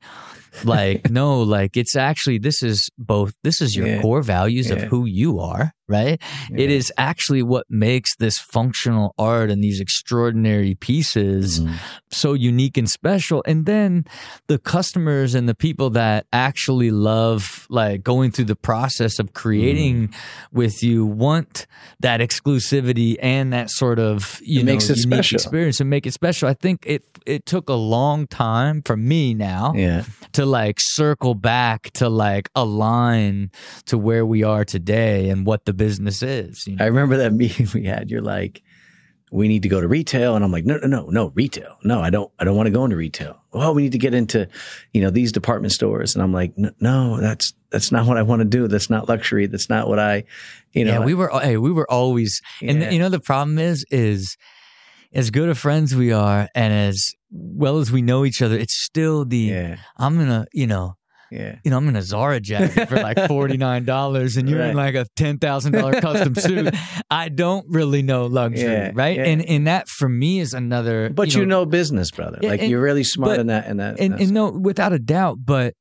[0.63, 4.01] like no like it's actually this is both this is your yeah.
[4.01, 6.21] core values of who you are right?
[6.55, 11.75] It is actually what makes this functional art and these extraordinary pieces mm-hmm.
[12.11, 13.43] so unique and special.
[13.45, 14.05] And then
[14.47, 20.07] the customers and the people that actually love like going through the process of creating
[20.07, 20.15] mm.
[20.51, 21.67] with you want
[21.99, 25.35] that exclusivity and that sort of you it know makes it special.
[25.35, 26.47] experience and make it special.
[26.47, 30.03] I think it it took a long time for me now yeah.
[30.33, 33.51] to like circle back to like align
[33.85, 36.65] to where we are today and what the business is.
[36.65, 36.85] You know?
[36.85, 38.09] I remember that meeting we had.
[38.09, 38.63] You're like,
[39.31, 40.35] we need to go to retail.
[40.35, 41.77] And I'm like, no, no, no, no, retail.
[41.83, 43.41] No, I don't, I don't want to go into retail.
[43.51, 44.47] Well, we need to get into,
[44.93, 46.15] you know, these department stores.
[46.15, 48.67] And I'm like, no, that's, that's not what I want to do.
[48.67, 49.47] That's not luxury.
[49.47, 50.25] That's not what I,
[50.71, 50.99] you know.
[50.99, 52.71] Yeah, we were, hey, we were always, yeah.
[52.71, 54.37] and you know, the problem is, is
[55.13, 58.75] as good of friends we are and as well as we know each other, it's
[58.75, 59.77] still the, yeah.
[59.97, 60.95] I'm going to, you know,
[61.31, 61.59] yeah.
[61.63, 64.69] You know, I'm in a Zara jacket for like $49 and you're right.
[64.69, 66.73] in like a $10,000 custom suit.
[67.11, 69.17] I don't really know luxury, yeah, right?
[69.17, 69.25] Yeah.
[69.25, 72.39] And and that for me is another But you know, you know business, brother.
[72.41, 73.99] like and, you're really smart but, in that in that.
[73.99, 75.73] And, and no, without a doubt, but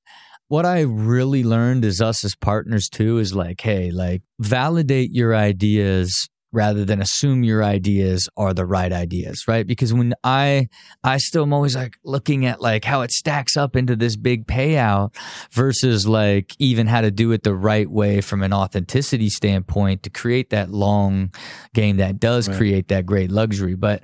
[0.49, 5.35] what I really learned is us as partners too is like, hey, like validate your
[5.35, 9.67] ideas rather than assume your ideas are the right ideas, right?
[9.67, 10.69] Because when I,
[11.05, 14.47] I still am always like looking at like how it stacks up into this big
[14.47, 15.15] payout
[15.53, 20.11] versus like even how to do it the right way from an authenticity standpoint to
[20.11, 21.33] create that long
[21.75, 22.57] game that does right.
[22.57, 23.75] create that great luxury.
[23.75, 24.03] But,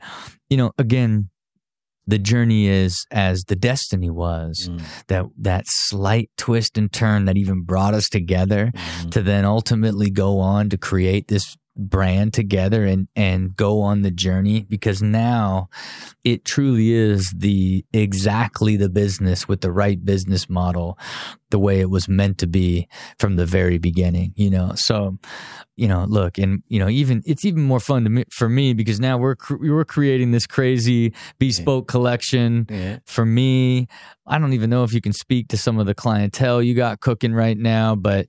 [0.50, 1.30] you know, again,
[2.06, 4.82] the journey is as the destiny was mm.
[5.08, 9.10] that that slight twist and turn that even brought us together mm.
[9.10, 14.10] to then ultimately go on to create this brand together and and go on the
[14.10, 15.68] journey because now
[16.22, 20.96] it truly is the exactly the business with the right business model
[21.54, 22.88] the way it was meant to be
[23.20, 25.16] from the very beginning you know so
[25.76, 28.74] you know look and you know even it's even more fun to me, for me
[28.74, 31.92] because now we're we're creating this crazy bespoke yeah.
[31.92, 32.98] collection yeah.
[33.06, 33.86] for me
[34.26, 37.00] I don't even know if you can speak to some of the clientele you got
[37.00, 38.26] cooking right now, but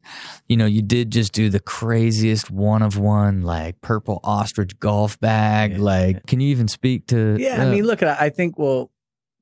[0.47, 5.17] you know, you did just do the craziest one of one, like purple ostrich golf
[5.19, 5.73] bag.
[5.73, 7.37] Yeah, like, can you even speak to?
[7.39, 8.91] Yeah, uh, I mean, look, I think well,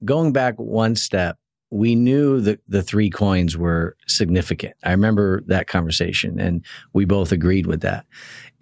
[0.06, 1.38] going back one step,
[1.74, 4.76] we knew that the three coins were significant.
[4.84, 6.64] I remember that conversation, and
[6.94, 8.06] we both agreed with that.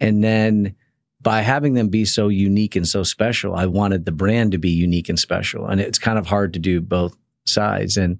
[0.00, 0.74] And then
[1.20, 4.70] by having them be so unique and so special, I wanted the brand to be
[4.70, 5.66] unique and special.
[5.66, 7.98] And it's kind of hard to do both sides.
[7.98, 8.18] And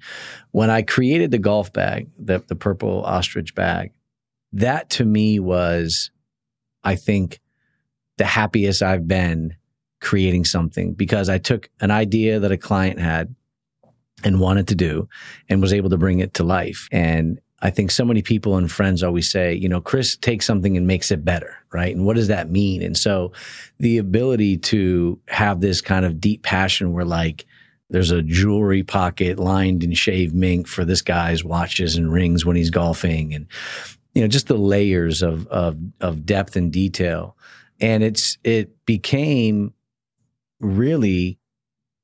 [0.51, 3.93] when I created the golf bag, the, the purple ostrich bag,
[4.53, 6.11] that to me was,
[6.84, 7.40] I think,
[8.18, 9.57] the happiest I've been
[10.03, 13.34] creating something because I took an idea that a client had
[14.24, 15.08] and wanted to do
[15.48, 16.88] and was able to bring it to life.
[16.92, 20.76] And I think so many people and friends always say, you know, Chris takes something
[20.76, 21.94] and makes it better, right?
[21.94, 22.82] And what does that mean?
[22.82, 23.32] And so
[23.78, 27.46] the ability to have this kind of deep passion where like
[27.88, 32.56] there's a jewelry pocket lined in shaved mink for this guy's watches and rings when
[32.56, 33.46] he's golfing and
[34.14, 37.36] you know, just the layers of of of depth and detail.
[37.80, 39.72] And it's it became
[40.60, 41.38] really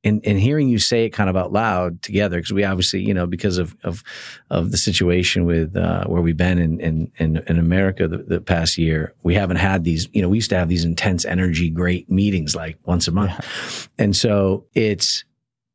[0.09, 3.15] and, and hearing you say it kind of out loud together, because we obviously, you
[3.15, 4.03] know, because of of,
[4.51, 8.41] of the situation with uh, where we've been in in, in, in America the, the,
[8.41, 10.09] past year, we haven't had these.
[10.13, 13.31] You know, we used to have these intense energy, great meetings like once a month,
[13.31, 14.05] yeah.
[14.05, 15.25] and so it's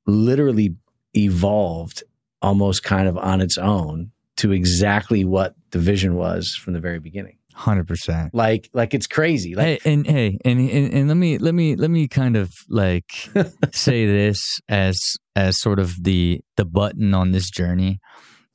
[0.05, 0.75] literally
[1.15, 2.03] evolved
[2.41, 6.99] almost kind of on its own to exactly what the vision was from the very
[6.99, 7.37] beginning.
[7.55, 8.33] Hundred percent.
[8.33, 9.55] Like, like it's crazy.
[9.55, 12.51] Like, hey, and hey, and, and and let me let me let me kind of
[12.69, 13.05] like
[13.71, 14.99] say this as
[15.35, 17.99] as sort of the the button on this journey.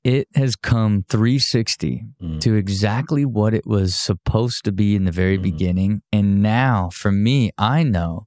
[0.05, 2.41] It has come 360 mm.
[2.41, 5.43] to exactly what it was supposed to be in the very mm.
[5.43, 8.27] beginning, and now for me, I know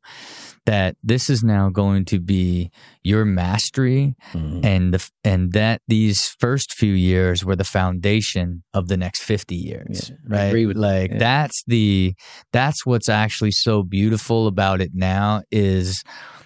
[0.66, 2.70] that this is now going to be
[3.03, 4.64] your mastery mm-hmm.
[4.64, 9.55] and the and that these first few years were the foundation of the next 50
[9.55, 11.18] years yeah, right like yeah.
[11.18, 12.14] that's the
[12.51, 16.03] that's what's actually so beautiful about it now is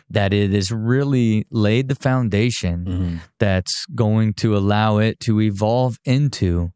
[0.10, 3.18] that it has really laid the foundation mm-hmm.
[3.40, 6.70] that's going to allow it to evolve into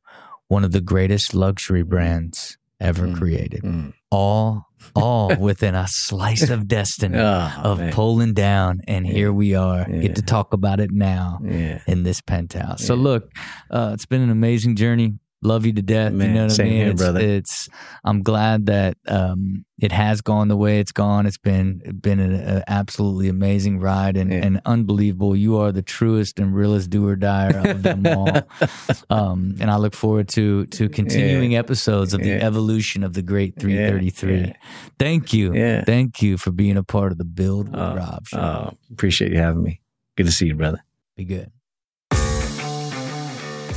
[0.47, 3.17] one of the greatest luxury brands ever mm-hmm.
[3.17, 3.93] created mm.
[4.09, 4.65] all
[4.95, 7.93] all within a slice of destiny oh, of man.
[7.93, 8.81] pulling down.
[8.87, 9.13] And yeah.
[9.13, 9.99] here we are, yeah.
[9.99, 11.81] get to talk about it now yeah.
[11.87, 12.85] in this penthouse.
[12.85, 13.31] So, look,
[13.69, 16.11] uh, it's been an amazing journey love you to death.
[16.11, 16.73] Man, you know what I mean?
[16.73, 17.19] Here, it's, brother.
[17.19, 17.69] it's,
[18.03, 21.25] I'm glad that um, it has gone the way it's gone.
[21.25, 24.39] It's been been an absolutely amazing ride and, yeah.
[24.39, 25.35] and unbelievable.
[25.35, 28.41] You are the truest and realest do or die of them all.
[29.09, 31.59] um, and I look forward to to continuing yeah.
[31.59, 34.53] episodes of the evolution of the great 333.
[34.97, 35.53] Thank you.
[35.53, 35.83] Yeah.
[35.83, 38.39] Thank you for being a part of the Build with oh, Rob show.
[38.39, 39.81] Oh, appreciate you having me.
[40.17, 40.83] Good to see you, brother.
[41.15, 41.51] Be good.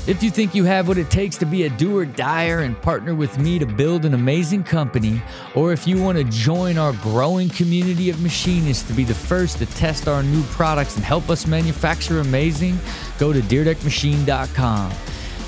[0.05, 2.81] If you think you have what it takes to be a do or dyer and
[2.83, 5.23] partner with me to build an amazing company,
[5.55, 9.59] or if you want to join our growing community of machinists to be the first
[9.59, 12.77] to test our new products and help us manufacture amazing,
[13.17, 14.93] go to DyrdekMachine.com.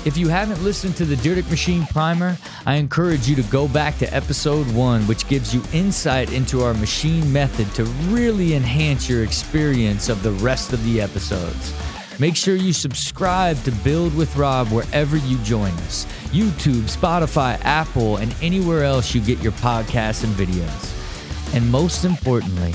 [0.05, 3.97] If you haven't listened to the Dyrdek Machine Primer, I encourage you to go back
[3.97, 7.83] to episode one, which gives you insight into our machine method to
[8.13, 11.73] really enhance your experience of the rest of the episodes.
[12.17, 18.17] Make sure you subscribe to Build with Rob wherever you join us YouTube, Spotify, Apple,
[18.17, 21.53] and anywhere else you get your podcasts and videos.
[21.53, 22.73] And most importantly,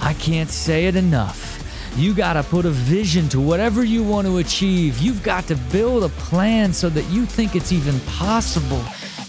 [0.00, 1.56] I can't say it enough.
[1.96, 4.98] You got to put a vision to whatever you want to achieve.
[4.98, 8.82] You've got to build a plan so that you think it's even possible.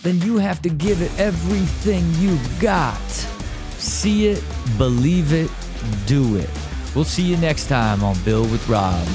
[0.03, 3.01] Then you have to give it everything you've got.
[3.79, 4.43] See it,
[4.77, 5.49] believe it,
[6.05, 6.49] do it.
[6.95, 9.07] We'll see you next time on Build with Rob.